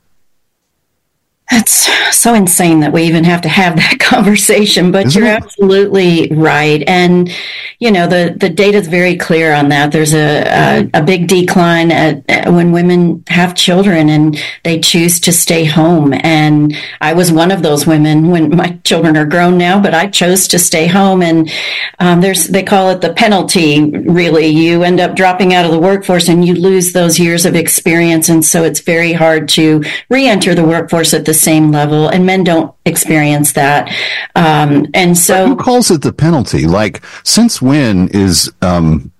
[1.51, 5.43] That's so insane that we even have to have that conversation, but Isn't you're it?
[5.43, 6.83] absolutely right.
[6.87, 7.31] And,
[7.79, 9.91] you know, the, the data is very clear on that.
[9.91, 15.21] There's a, a, a big decline at, at when women have children and they choose
[15.21, 16.13] to stay home.
[16.13, 20.09] And I was one of those women when my children are grown now, but I
[20.09, 21.23] chose to stay home.
[21.23, 21.51] And
[21.99, 24.49] um, there's, they call it the penalty, really.
[24.49, 28.29] You end up dropping out of the workforce and you lose those years of experience.
[28.29, 32.09] And so it's very hard to re enter the workforce at the same level.
[32.09, 33.89] And men don't experience that.
[34.35, 35.49] Um, and so.
[35.49, 36.67] Who calls it the penalty?
[36.67, 39.13] Like, since when is um,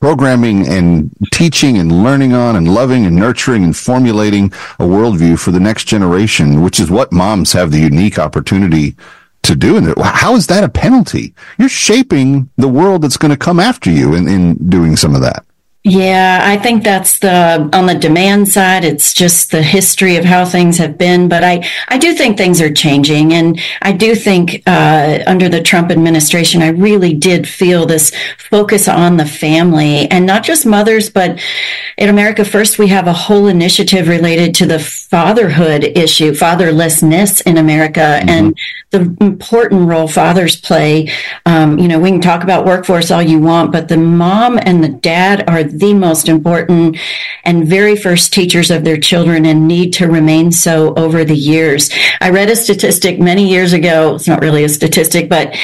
[0.00, 4.46] programming and teaching and learning on and loving and nurturing and formulating
[4.78, 8.94] a worldview for the next generation, which is what moms have the unique opportunity
[9.42, 9.76] to do?
[9.76, 11.34] And how is that a penalty?
[11.58, 15.22] You're shaping the world that's going to come after you in, in doing some of
[15.22, 15.45] that.
[15.88, 18.84] Yeah, I think that's the on the demand side.
[18.84, 22.60] It's just the history of how things have been, but I I do think things
[22.60, 27.86] are changing, and I do think uh, under the Trump administration, I really did feel
[27.86, 31.40] this focus on the family and not just mothers, but
[31.96, 37.58] in America First, we have a whole initiative related to the fatherhood issue, fatherlessness in
[37.58, 38.58] America, and
[38.90, 41.12] the important role fathers play.
[41.44, 44.82] Um, you know, we can talk about workforce all you want, but the mom and
[44.82, 46.98] the dad are the most important
[47.44, 51.90] and very first teachers of their children and need to remain so over the years.
[52.20, 54.14] I read a statistic many years ago.
[54.14, 55.56] It's not really a statistic, but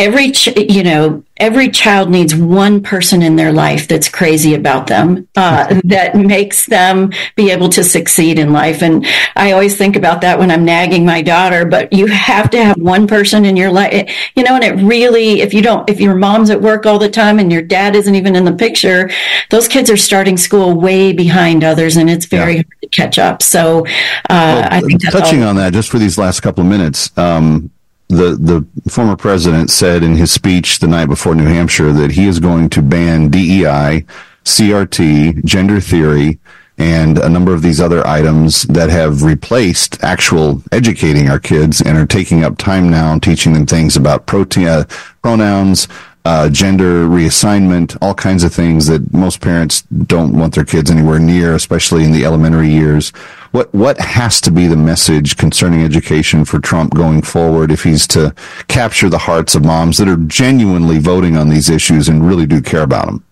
[0.00, 4.86] every ch- you know every child needs one person in their life that's crazy about
[4.86, 8.82] them uh, that makes them be able to succeed in life.
[8.82, 12.64] And i always think about that when i'm nagging my daughter but you have to
[12.64, 16.00] have one person in your life you know and it really if you don't if
[16.00, 19.10] your mom's at work all the time and your dad isn't even in the picture
[19.50, 23.42] those kids are starting school way behind others and it's very hard to catch up.
[23.42, 23.86] So
[24.30, 27.16] uh, i think that's touching all- on that just for these last couple of minutes
[27.18, 27.70] um,
[28.10, 32.26] the the former president said in his speech the night before New Hampshire that he
[32.26, 34.04] is going to ban DEI,
[34.44, 36.40] CRT, gender theory,
[36.76, 41.96] and a number of these other items that have replaced actual educating our kids and
[41.96, 44.84] are taking up time now and teaching them things about protein, uh,
[45.22, 45.86] pronouns,
[46.24, 51.18] uh, gender reassignment, all kinds of things that most parents don't want their kids anywhere
[51.18, 53.10] near, especially in the elementary years.
[53.52, 58.06] What what has to be the message concerning education for Trump going forward if he's
[58.08, 58.34] to
[58.68, 62.60] capture the hearts of moms that are genuinely voting on these issues and really do
[62.60, 63.24] care about them?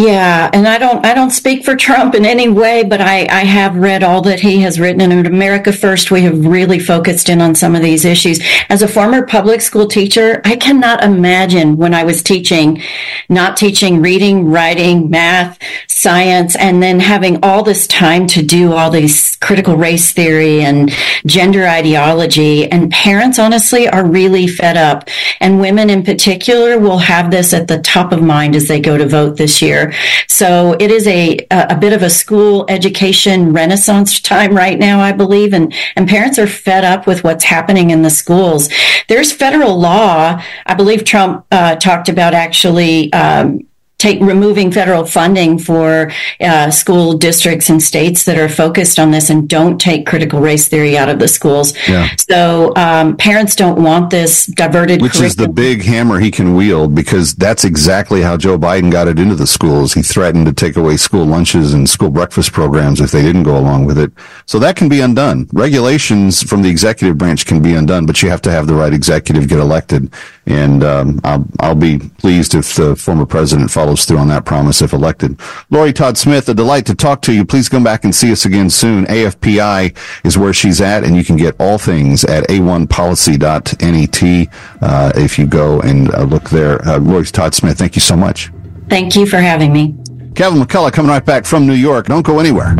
[0.00, 3.44] Yeah, and I don't I don't speak for Trump in any way, but I, I
[3.44, 5.02] have read all that he has written.
[5.02, 8.40] And at America First, we have really focused in on some of these issues.
[8.70, 12.82] As a former public school teacher, I cannot imagine when I was teaching,
[13.28, 18.90] not teaching reading, writing, math, science, and then having all this time to do all
[18.90, 20.90] these critical race theory and
[21.26, 22.70] gender ideology.
[22.72, 25.10] And parents, honestly, are really fed up.
[25.40, 28.96] And women in particular will have this at the top of mind as they go
[28.96, 29.89] to vote this year.
[30.28, 35.12] So it is a a bit of a school education renaissance time right now, I
[35.12, 38.68] believe, and and parents are fed up with what's happening in the schools.
[39.08, 40.42] There's federal law.
[40.66, 43.12] I believe Trump uh, talked about actually.
[43.12, 43.66] Um,
[44.00, 46.10] Take removing federal funding for
[46.40, 50.68] uh, school districts and states that are focused on this and don't take critical race
[50.68, 51.74] theory out of the schools.
[51.86, 52.08] Yeah.
[52.16, 55.02] So um, parents don't want this diverted.
[55.02, 59.06] Which is the big hammer he can wield because that's exactly how Joe Biden got
[59.06, 59.92] it into the schools.
[59.92, 63.58] He threatened to take away school lunches and school breakfast programs if they didn't go
[63.58, 64.12] along with it.
[64.46, 65.46] So that can be undone.
[65.52, 68.94] Regulations from the executive branch can be undone, but you have to have the right
[68.94, 70.10] executive get elected.
[70.46, 74.82] And um, I'll, I'll be pleased if the former president follows through on that promise
[74.82, 75.40] if elected.
[75.70, 77.44] Lori Todd Smith, a delight to talk to you.
[77.44, 79.06] Please come back and see us again soon.
[79.06, 84.48] AFPI is where she's at, and you can get all things at a1policy.net
[84.82, 86.86] uh, if you go and uh, look there.
[86.86, 88.50] Uh, Lori Todd Smith, thank you so much.
[88.88, 89.94] Thank you for having me.
[90.34, 92.06] Kevin McCullough coming right back from New York.
[92.06, 92.76] Don't go anywhere.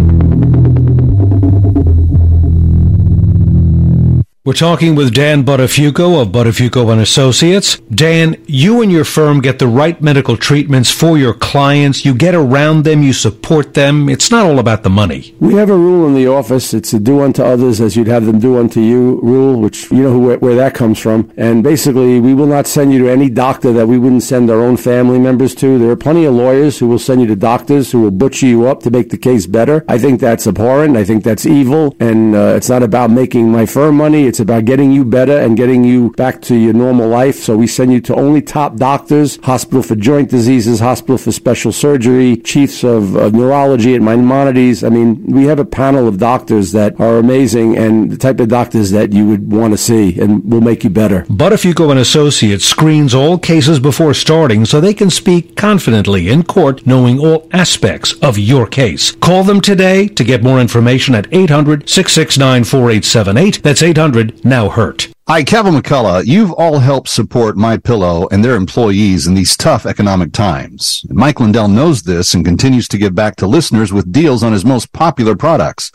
[4.43, 7.79] We're talking with Dan Buttafuoco of Buttafuoco and Associates.
[7.91, 12.07] Dan, you and your firm get the right medical treatments for your clients.
[12.07, 14.09] You get around them, you support them.
[14.09, 15.35] It's not all about the money.
[15.41, 16.73] We have a rule in the office.
[16.73, 20.05] It's a do unto others as you'd have them do unto you rule, which you
[20.05, 21.31] know who, where that comes from.
[21.37, 24.63] And basically, we will not send you to any doctor that we wouldn't send our
[24.63, 25.79] own family members to.
[25.79, 28.67] There are plenty of lawyers who will send you to doctors who will butcher you
[28.67, 29.85] up to make the case better.
[29.87, 30.97] I think that's abhorrent.
[30.97, 31.95] I think that's evil.
[32.01, 34.30] And uh, it's not about making my firm money.
[34.31, 37.35] It's about getting you better and getting you back to your normal life.
[37.35, 41.73] So we send you to only top doctors, Hospital for Joint Diseases, Hospital for Special
[41.73, 44.85] Surgery, chiefs of uh, neurology at Maimonides.
[44.85, 48.47] I mean, we have a panel of doctors that are amazing and the type of
[48.47, 51.23] doctors that you would want to see and will make you better.
[51.23, 56.87] Buttafuoco and Associates screens all cases before starting so they can speak confidently in court
[56.87, 59.11] knowing all aspects of your case.
[59.11, 63.63] Call them today to get more information at 800 669 4878.
[63.65, 65.09] That's 800 Now Hurt.
[65.29, 66.27] Hi, Kevin McCullough.
[66.27, 71.05] You've all helped support My Pillow and their employees in these tough economic times.
[71.09, 74.65] Mike Lindell knows this and continues to give back to listeners with deals on his
[74.65, 75.91] most popular products.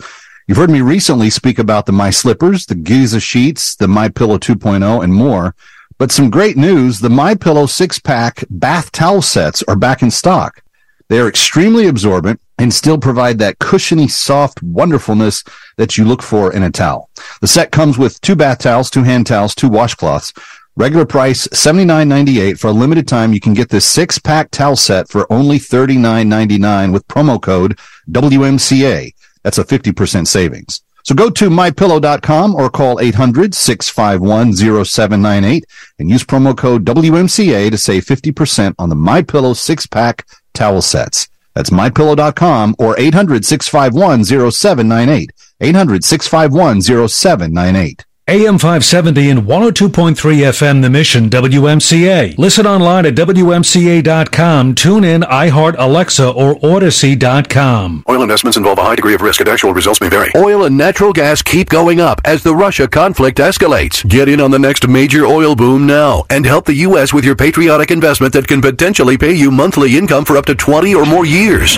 [0.48, 4.38] You've heard me recently speak about the My Slippers, the Giza sheets, the My Pillow
[4.38, 5.56] 2.0, and more.
[5.98, 10.12] But some great news: the My Pillow six pack bath towel sets are back in
[10.12, 10.62] stock.
[11.08, 15.44] They are extremely absorbent and still provide that cushiony, soft wonderfulness
[15.78, 17.10] that you look for in a towel.
[17.42, 20.34] The set comes with two bath towels, two hand towels, two washcloths.
[20.78, 22.60] Regular price $79.98.
[22.60, 26.92] For a limited time, you can get this six pack towel set for only $39.99
[26.92, 27.80] with promo code
[28.10, 29.14] WMCA.
[29.44, 30.82] That's a 50% savings.
[31.04, 35.64] So go to mypillow.com or call 800-651-0798
[36.00, 40.26] and use promo code WMCA to save 50% on the MyPillow six pack
[40.56, 41.28] towel sets.
[41.54, 45.30] That's mypillow.com or 800-651-0798.
[45.62, 48.04] 800-651-0798.
[48.28, 52.36] AM 570 and 102.3 FM The Mission WMCA.
[52.40, 54.74] Listen online at WMCA.com.
[54.74, 58.04] Tune in iHeart Alexa or Odyssey.com.
[58.10, 60.32] Oil investments involve a high degree of risk and actual results may vary.
[60.36, 64.04] Oil and natural gas keep going up as the Russia conflict escalates.
[64.10, 67.14] Get in on the next major oil boom now and help the U.S.
[67.14, 70.96] with your patriotic investment that can potentially pay you monthly income for up to 20
[70.96, 71.78] or more years.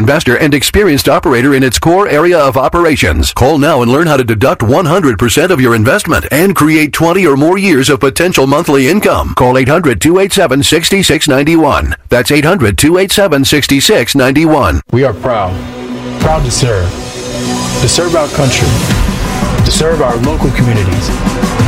[0.01, 3.31] investor and experienced operator in its core area of operations.
[3.33, 7.37] Call now and learn how to deduct 100% of your investment and create 20 or
[7.37, 9.35] more years of potential monthly income.
[9.35, 11.93] Call 800-287-6691.
[12.09, 14.81] That's 800-287-6691.
[14.91, 15.53] We are proud,
[16.19, 18.67] proud to serve, to serve our country,
[19.63, 21.09] to serve our local communities,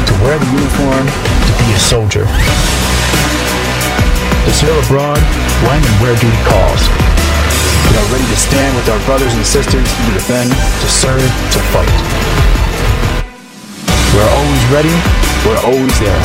[0.10, 2.26] to wear the uniform, to be a soldier,
[4.42, 5.22] to serve abroad
[5.70, 6.90] when and where duty calls.
[7.94, 11.60] We are ready to stand with our brothers and sisters to defend, to serve, to
[11.70, 11.94] fight.
[14.18, 14.96] We're always ready.
[15.46, 16.24] We're always there.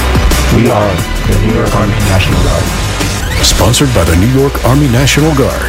[0.57, 0.97] We are
[1.29, 2.65] the New York Army National Guard.
[3.45, 5.69] Sponsored by the New York Army National Guard.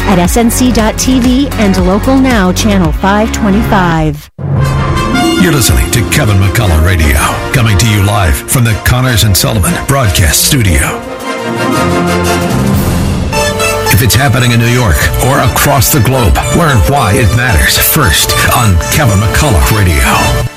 [0.11, 4.29] at snc.tv and local now channel 525.
[5.41, 7.17] You're listening to Kevin McCullough Radio,
[7.53, 10.81] coming to you live from the Connors and Sullivan Broadcast Studio.
[13.93, 18.31] If it's happening in New York or across the globe, learn why it matters first
[18.57, 20.50] on Kevin McCullough Radio.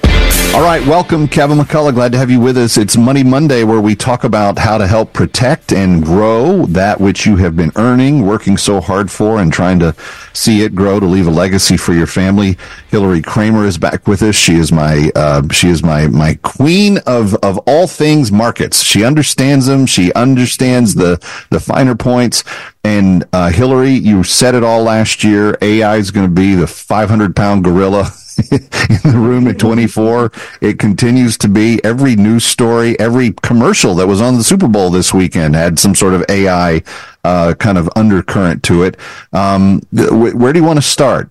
[0.55, 1.95] All right, welcome, Kevin McCullough.
[1.95, 2.79] Glad to have you with us.
[2.79, 7.27] It's Money Monday, where we talk about how to help protect and grow that which
[7.27, 9.97] you have been earning, working so hard for, and trying to
[10.33, 12.57] see it grow to leave a legacy for your family.
[12.89, 14.37] Hilary Kramer is back with us.
[14.37, 18.81] She is my uh, she is my my queen of of all things markets.
[18.85, 19.87] She understands them.
[19.87, 21.17] She understands the
[21.51, 22.45] the finer points.
[22.85, 25.59] And uh, Hilary, you said it all last year.
[25.61, 28.13] AI is going to be the 500 pound gorilla
[28.51, 30.33] in the room at 24.
[30.61, 34.91] It continues to be every news story, every commercial that was on the Super Bowl
[34.91, 36.83] this weekend had some sort of AI
[37.25, 38.97] uh, kind of undercurrent to it.
[39.33, 41.31] Um, th- where do you want to start?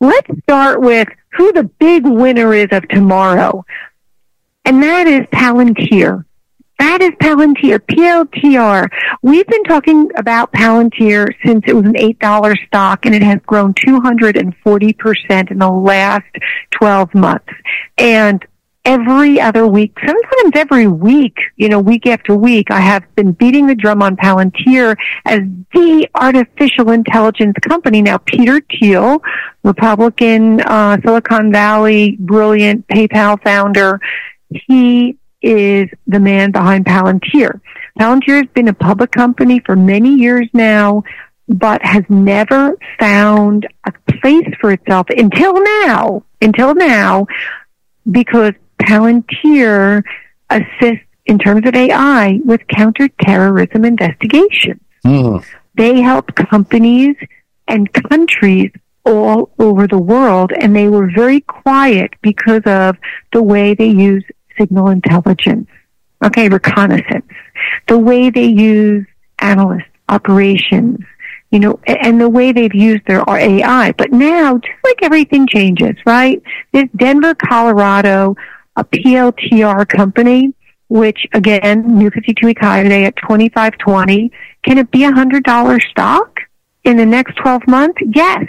[0.00, 3.64] Let's start with who the big winner is of tomorrow,
[4.64, 6.25] and that is Palantir.
[6.78, 8.88] That is Palantir, PLTR.
[9.22, 13.72] We've been talking about Palantir since it was an $8 stock and it has grown
[13.74, 16.26] 240% in the last
[16.72, 17.52] 12 months.
[17.96, 18.44] And
[18.84, 23.66] every other week, sometimes every week, you know, week after week, I have been beating
[23.66, 25.40] the drum on Palantir as
[25.72, 28.02] the artificial intelligence company.
[28.02, 29.22] Now, Peter Thiel,
[29.64, 34.00] Republican, uh, Silicon Valley, brilliant PayPal founder,
[34.50, 37.60] he is the man behind Palantir.
[37.98, 41.04] Palantir has been a public company for many years now,
[41.48, 47.26] but has never found a place for itself until now, until now,
[48.10, 50.02] because Palantir
[50.50, 54.80] assists in terms of AI with counterterrorism investigations.
[55.04, 55.44] Mm.
[55.76, 57.16] They help companies
[57.68, 58.72] and countries
[59.04, 62.96] all over the world, and they were very quiet because of
[63.32, 64.24] the way they use
[64.58, 65.68] signal intelligence.
[66.24, 67.26] Okay, reconnaissance.
[67.88, 69.06] The way they use
[69.38, 71.00] analysts, operations,
[71.50, 73.92] you know, and the way they've used their AI.
[73.92, 76.42] But now, just like everything changes, right?
[76.72, 78.34] This Denver, Colorado,
[78.76, 80.54] a PLTR company,
[80.88, 84.30] which again, new 52 week high today at 2520.
[84.64, 86.40] Can it be a hundred dollar stock
[86.84, 87.98] in the next 12 months?
[88.14, 88.46] Yes,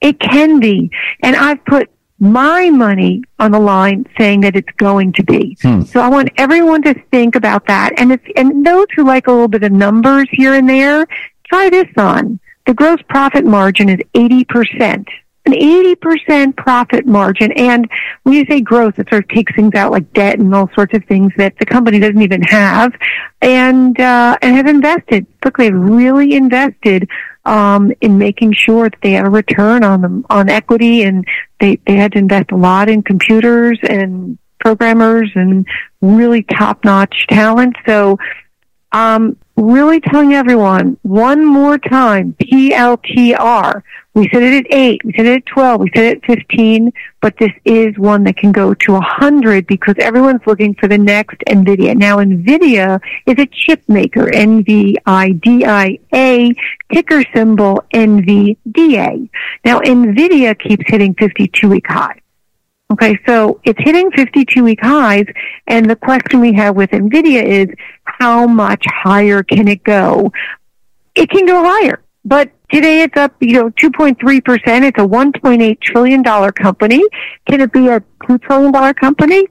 [0.00, 0.90] it can be.
[1.22, 5.56] And I've put my money on the line saying that it's going to be.
[5.62, 5.82] Hmm.
[5.82, 7.94] So I want everyone to think about that.
[7.98, 11.06] And it's, and those who like a little bit of numbers here and there,
[11.48, 12.38] try this on.
[12.66, 15.06] The gross profit margin is 80%.
[15.46, 17.50] An 80% profit margin.
[17.52, 17.90] And
[18.24, 20.94] when you say gross, it sort of takes things out like debt and all sorts
[20.94, 22.92] of things that the company doesn't even have
[23.40, 25.26] and, uh, and have invested.
[25.42, 27.08] Look, they've really invested
[27.44, 31.26] um, in making sure that they had a return on them on equity, and
[31.60, 35.66] they they had to invest a lot in computers and programmers and
[36.00, 37.76] really top notch talent.
[37.86, 38.18] So,
[38.92, 43.82] um, really telling everyone one more time, PLTR.
[44.14, 46.92] We said it at eight, we said it at twelve, we said it at fifteen,
[47.20, 50.98] but this is one that can go to a hundred because everyone's looking for the
[50.98, 51.96] next NVIDIA.
[51.96, 55.84] Now, NVIDIA is a chip maker, N-V-I-D-I-A,
[56.92, 59.30] ticker symbol NVDA.
[59.64, 62.20] Now, NVIDIA keeps hitting 52-week highs.
[62.90, 65.26] Okay, so it's hitting 52-week highs,
[65.68, 67.68] and the question we have with NVIDIA is,
[68.02, 70.32] how much higher can it go?
[71.14, 74.16] It can go higher, but today it's up, you know, 2.3%.
[74.18, 77.02] It's a $1.8 trillion company.
[77.48, 79.46] Can it be a $2 trillion company?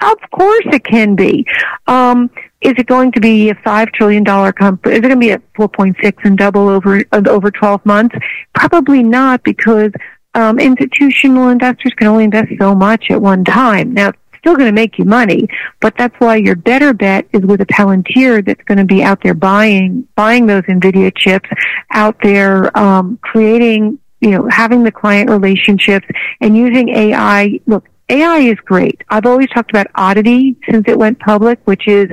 [0.00, 1.46] Of course it can be.
[1.86, 2.28] Um,
[2.60, 4.94] is it going to be a five trillion dollar company?
[4.94, 8.16] Is it going to be at four point six and double over over twelve months?
[8.54, 9.92] Probably not, because
[10.34, 13.94] um, institutional investors can only invest so much at one time.
[13.94, 15.48] Now, it's still going to make you money,
[15.80, 19.22] but that's why your better bet is with a Palantir that's going to be out
[19.22, 21.48] there buying buying those Nvidia chips,
[21.90, 26.06] out there um, creating, you know, having the client relationships
[26.40, 27.60] and using AI.
[27.66, 29.02] Look, AI is great.
[29.08, 32.10] I've always talked about Oddity since it went public, which is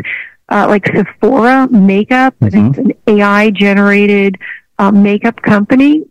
[0.49, 2.35] uh, like Sephora makeup.
[2.39, 2.67] Mm-hmm.
[2.67, 4.37] It's an AI generated
[4.79, 6.05] uh, makeup company.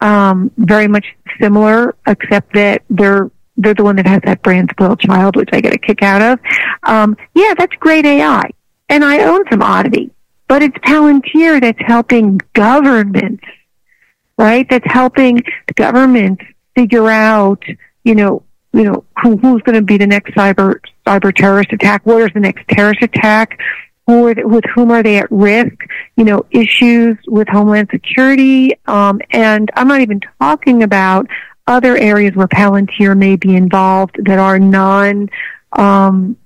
[0.00, 1.06] Um, very much
[1.40, 5.60] similar, except that they're they're the one that has that brand spoiled child, which I
[5.60, 6.40] get a kick out of.
[6.82, 8.50] Um, yeah, that's great AI,
[8.88, 10.10] and I own some Oddity,
[10.48, 13.44] but it's Palantir that's helping governments,
[14.36, 14.68] right?
[14.68, 15.36] That's helping
[15.66, 16.40] the government
[16.74, 17.62] figure out,
[18.02, 18.42] you know,
[18.72, 22.04] you know, who, who's going to be the next cyber cyber terrorist attack?
[22.04, 23.58] What is the next terrorist attack?
[24.06, 25.76] Who are they, with whom are they at risk?
[26.16, 31.26] You know, issues with homeland security, um, and I'm not even talking about
[31.66, 35.30] other areas where Palantir may be involved that are non
[35.72, 36.36] um,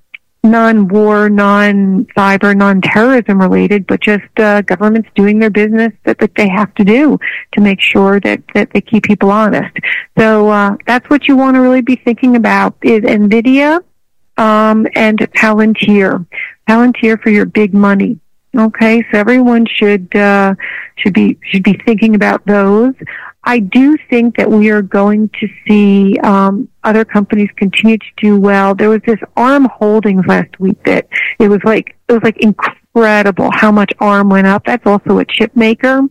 [0.44, 6.72] non-war, non-cyber, non-terrorism related, but just uh, governments doing their business that, that they have
[6.76, 7.18] to do
[7.52, 9.76] to make sure that, that they keep people honest.
[10.16, 13.82] So uh, that's what you want to really be thinking about is NVIDIA
[14.38, 16.26] um, and Palantir.
[16.68, 18.18] Palantir for your big money.
[18.56, 20.54] Okay, so everyone should uh,
[20.96, 22.94] should be should be thinking about those.
[23.44, 28.40] I do think that we are going to see um, other companies continue to do
[28.40, 28.74] well.
[28.74, 31.08] There was this ARM Holdings last week that
[31.38, 34.64] it was like it was like incredible how much ARM went up.
[34.64, 36.02] That's also a chip maker,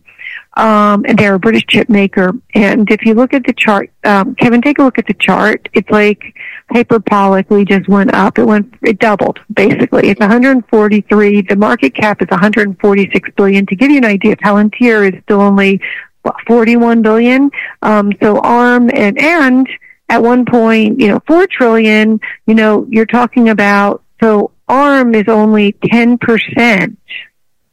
[0.58, 2.32] um, and they're a British chip maker.
[2.52, 5.68] And if you look at the chart, um, Kevin, take a look at the chart.
[5.72, 6.34] It's like
[6.72, 8.38] hyperbolically just went up.
[8.38, 10.08] It went it doubled basically.
[10.10, 11.42] It's 143.
[11.42, 13.66] The market cap is 146 billion.
[13.66, 15.80] To give you an idea, Palantir is still only
[16.22, 17.50] what, 41 billion.
[17.82, 19.68] Um, so ARM and, and
[20.08, 25.28] at one point, you know, 4 trillion, you know, you're talking about, so ARM is
[25.28, 26.96] only 10%,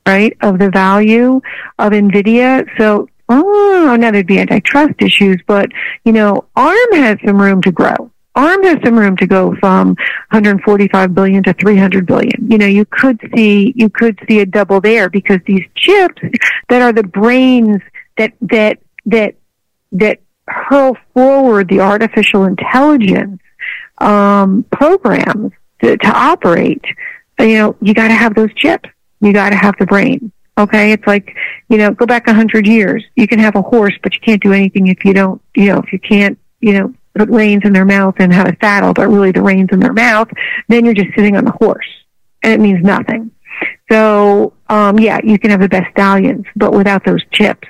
[0.06, 1.42] right, of the value
[1.80, 2.68] of NVIDIA.
[2.78, 5.70] So, oh, now there'd be antitrust issues, but,
[6.04, 8.12] you know, ARM has some room to grow.
[8.36, 9.90] ARM has some room to go from
[10.32, 12.52] 145 billion to 300 billion.
[12.52, 16.22] You know, you could see you could see a double there because these chips
[16.68, 17.82] that are the brains
[18.18, 19.36] that that that
[19.94, 23.40] that hurl forward the artificial intelligence
[24.00, 26.84] um, programs to, to operate.
[27.40, 28.90] You know, you got to have those chips.
[29.22, 30.32] You got to have the brain.
[30.58, 31.36] Okay, it's like
[31.70, 33.04] you know, go back a hundred years.
[33.16, 35.42] You can have a horse, but you can't do anything if you don't.
[35.56, 38.58] You know, if you can't, you know, put reins in their mouth and have a
[38.62, 40.30] saddle, but really the reins in their mouth,
[40.68, 41.88] then you're just sitting on the horse,
[42.44, 43.32] and it means nothing.
[43.92, 47.68] So, um, yeah, you can have the best stallions, but without those chips,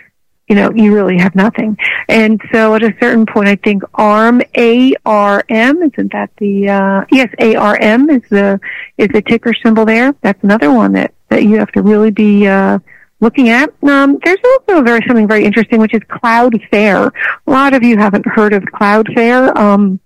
[0.48, 1.76] you know, you really have nothing.
[2.08, 7.30] And so at a certain point, I think ARM, A-R-M, isn't that the, uh, yes,
[7.40, 8.60] A-R-M is the,
[8.98, 10.14] is the ticker symbol there.
[10.22, 12.80] That's another one that, that you have to really be, uh,
[13.20, 13.74] looking at.
[13.84, 17.12] Um, there's also very, something very interesting, which is Cloudflare.
[17.48, 19.56] A lot of you haven't heard of Cloudflare.
[19.56, 20.00] Um,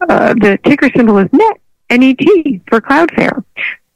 [0.00, 3.44] uh, the ticker symbol is NET, N-E-T for Cloudflare.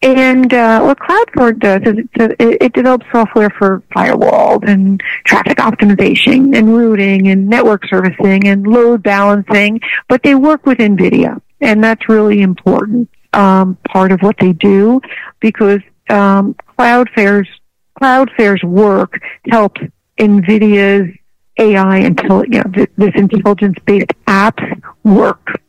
[0.03, 6.57] And uh, what Cloudflare does is it, it develops software for firewalls and traffic optimization
[6.57, 12.09] and routing and network servicing and load balancing, but they work with NVIDIA, and that's
[12.09, 15.01] really important um, part of what they do
[15.39, 15.81] because
[16.11, 17.49] um, Cloudflare's
[18.01, 19.81] Cloudflare's work helps
[20.19, 21.17] NVIDIA's
[21.59, 25.61] AI until you know this, this intelligence-based apps work.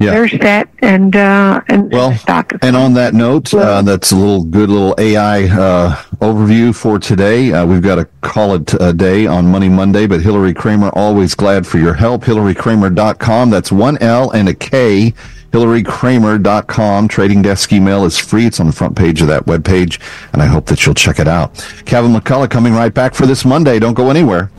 [0.00, 0.10] Yeah.
[0.10, 2.52] They're set and uh, and Well, stock.
[2.62, 7.52] and on that note, uh, that's a little good little AI uh, overview for today.
[7.52, 11.34] Uh, we've got to call it a day on Money Monday, but Hilary Kramer, always
[11.36, 12.24] glad for your help.
[12.24, 13.50] HilaryKramer.com.
[13.50, 15.14] That's one L and a K.
[15.54, 17.06] HilaryKramer.com.
[17.06, 18.46] Trading desk email is free.
[18.46, 20.00] It's on the front page of that webpage,
[20.32, 21.54] and I hope that you'll check it out.
[21.84, 23.78] Kevin McCullough coming right back for this Monday.
[23.78, 24.50] Don't go anywhere.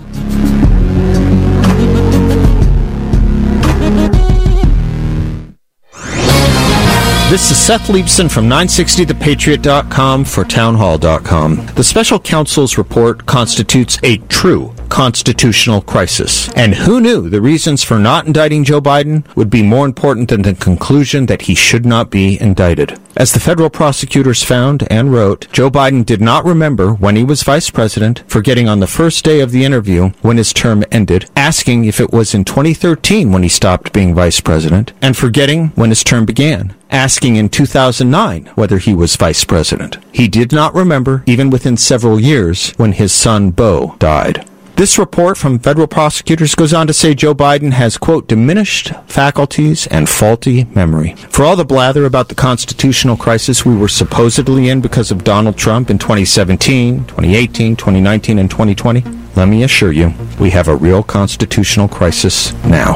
[7.30, 11.66] This is Seth Leibsohn from 960thepatriot.com for townhall.com.
[11.76, 16.50] The special counsel's report constitutes a true constitutional crisis.
[16.54, 20.44] And who knew the reasons for not indicting Joe Biden would be more important than
[20.44, 23.00] the conclusion that he should not be indicted.
[23.18, 27.44] As the federal prosecutors found and wrote, Joe Biden did not remember when he was
[27.44, 31.86] vice president, forgetting on the first day of the interview when his term ended, asking
[31.86, 36.04] if it was in 2013 when he stopped being vice president, and forgetting when his
[36.04, 39.98] term began asking in 2009 whether he was vice president.
[40.14, 44.48] He did not remember, even within several years, when his son Bo died.
[44.78, 49.88] This report from federal prosecutors goes on to say Joe Biden has, quote, diminished faculties
[49.88, 51.16] and faulty memory.
[51.30, 55.58] For all the blather about the constitutional crisis we were supposedly in because of Donald
[55.58, 59.02] Trump in 2017, 2018, 2019, and 2020,
[59.38, 62.96] let me assure you, we have a real constitutional crisis now.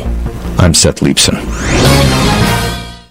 [0.57, 1.39] I'm Seth Leibsohn.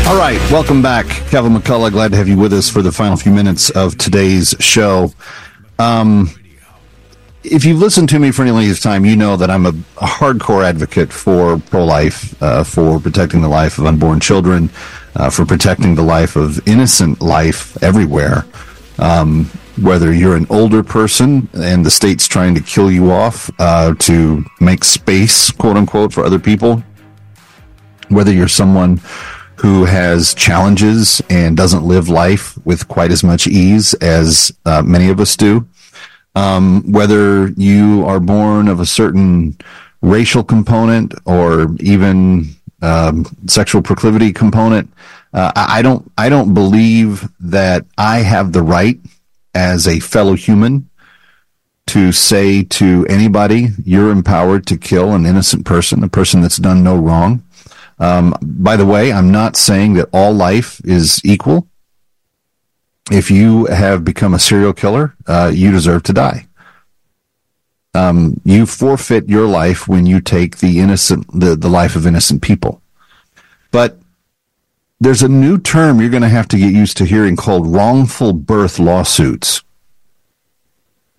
[0.10, 1.92] All right, welcome back, Kevin McCullough.
[1.92, 5.14] Glad to have you with us for the final few minutes of today's show.
[5.78, 6.32] Um,
[7.44, 9.70] if you've listened to me for any length of time, you know that I'm a,
[9.70, 14.72] a hardcore advocate for pro-life, uh, for protecting the life of unborn children,
[15.16, 18.48] uh, for protecting the life of innocent life everywhere.
[18.98, 19.46] Um,
[19.80, 24.44] whether you're an older person and the state's trying to kill you off uh, to
[24.60, 26.84] make space, quote unquote, for other people,
[28.08, 29.00] whether you're someone
[29.60, 35.10] who has challenges and doesn't live life with quite as much ease as uh, many
[35.10, 35.68] of us do.
[36.36, 39.58] Um, whether you are born of a certain
[40.02, 44.94] racial component or even um, sexual proclivity component,
[45.34, 46.10] uh, I don't.
[46.18, 48.98] I don't believe that I have the right
[49.54, 50.90] as a fellow human
[51.88, 56.84] to say to anybody, "You're empowered to kill an innocent person, a person that's done
[56.84, 57.44] no wrong."
[58.00, 61.68] Um, by the way, I'm not saying that all life is equal.
[63.12, 66.48] If you have become a serial killer, uh, you deserve to die.
[67.94, 72.42] Um, you forfeit your life when you take the innocent, the, the life of innocent
[72.42, 72.82] people.
[73.72, 73.98] But
[75.00, 78.34] there's a new term you're going to have to get used to hearing called wrongful
[78.34, 79.64] birth lawsuits.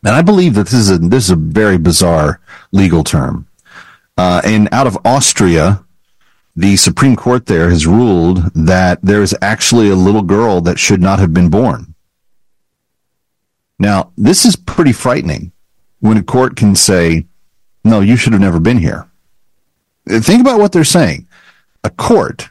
[0.05, 2.41] And I believe that this is a, this is a very bizarre
[2.73, 3.47] legal term.
[4.17, 5.85] Uh, and out of Austria,
[6.57, 11.01] the Supreme Court there has ruled that there is actually a little girl that should
[11.01, 11.95] not have been born.
[13.79, 15.53] Now, this is pretty frightening
[16.01, 17.27] when a court can say,
[17.85, 19.09] no, you should have never been here.
[20.07, 21.27] Think about what they're saying.
[21.85, 22.51] A court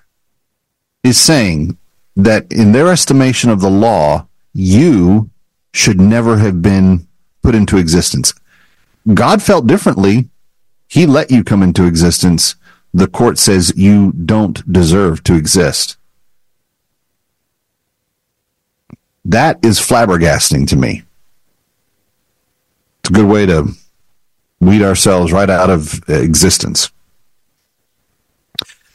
[1.03, 1.77] is saying
[2.15, 5.29] that in their estimation of the law, you
[5.73, 7.07] should never have been
[7.43, 8.33] put into existence.
[9.13, 10.29] God felt differently.
[10.87, 12.55] He let you come into existence
[12.93, 15.97] the court says you don't deserve to exist.
[19.25, 21.03] That is flabbergasting to me.
[23.01, 23.73] It's a good way to
[24.59, 26.91] weed ourselves right out of existence.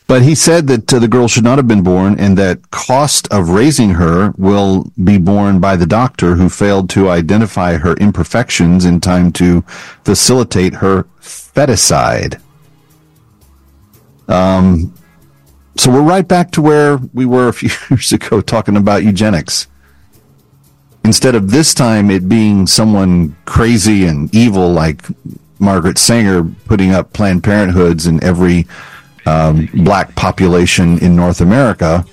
[0.06, 3.26] But he said that uh, the girl should not have been born and that cost
[3.32, 8.84] of raising her will be borne by the doctor who failed to identify her imperfections
[8.84, 9.62] in time to
[10.04, 12.40] facilitate her feticide.
[14.28, 14.94] Um,
[15.76, 19.66] so we're right back to where we were a few years ago talking about eugenics.
[21.04, 25.02] Instead of this time it being someone crazy and evil like
[25.58, 28.66] Margaret Sanger putting up Planned Parenthoods in every
[29.26, 32.04] um, black population in North America,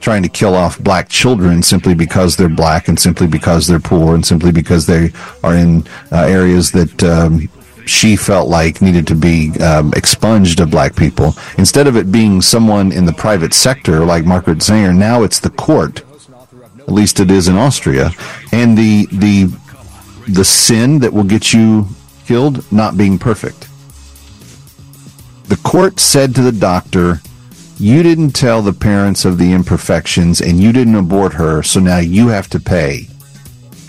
[0.00, 4.14] trying to kill off black children simply because they're black and simply because they're poor
[4.14, 5.12] and simply because they
[5.44, 7.48] are in uh, areas that um,
[7.90, 11.34] she felt like needed to be um, expunged of black people.
[11.58, 15.50] Instead of it being someone in the private sector like Margaret Sanger, now it's the
[15.50, 16.02] court.
[16.78, 18.10] At least it is in Austria,
[18.52, 19.52] and the the
[20.28, 21.88] the sin that will get you
[22.26, 23.68] killed not being perfect.
[25.48, 27.20] The court said to the doctor,
[27.76, 31.98] "You didn't tell the parents of the imperfections, and you didn't abort her, so now
[31.98, 33.08] you have to pay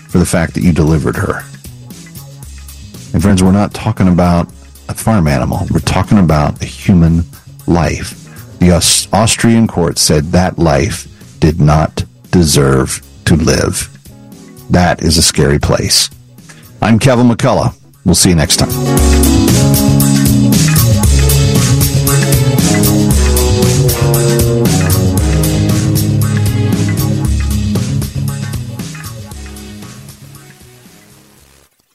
[0.08, 1.44] for the fact that you delivered her."
[3.12, 4.48] And friends, we're not talking about
[4.88, 5.66] a farm animal.
[5.70, 7.24] We're talking about a human
[7.66, 8.18] life.
[8.58, 8.70] The
[9.12, 11.08] Austrian court said that life
[11.40, 13.88] did not deserve to live.
[14.70, 16.08] That is a scary place.
[16.80, 17.78] I'm Kevin McCullough.
[18.04, 19.91] We'll see you next time.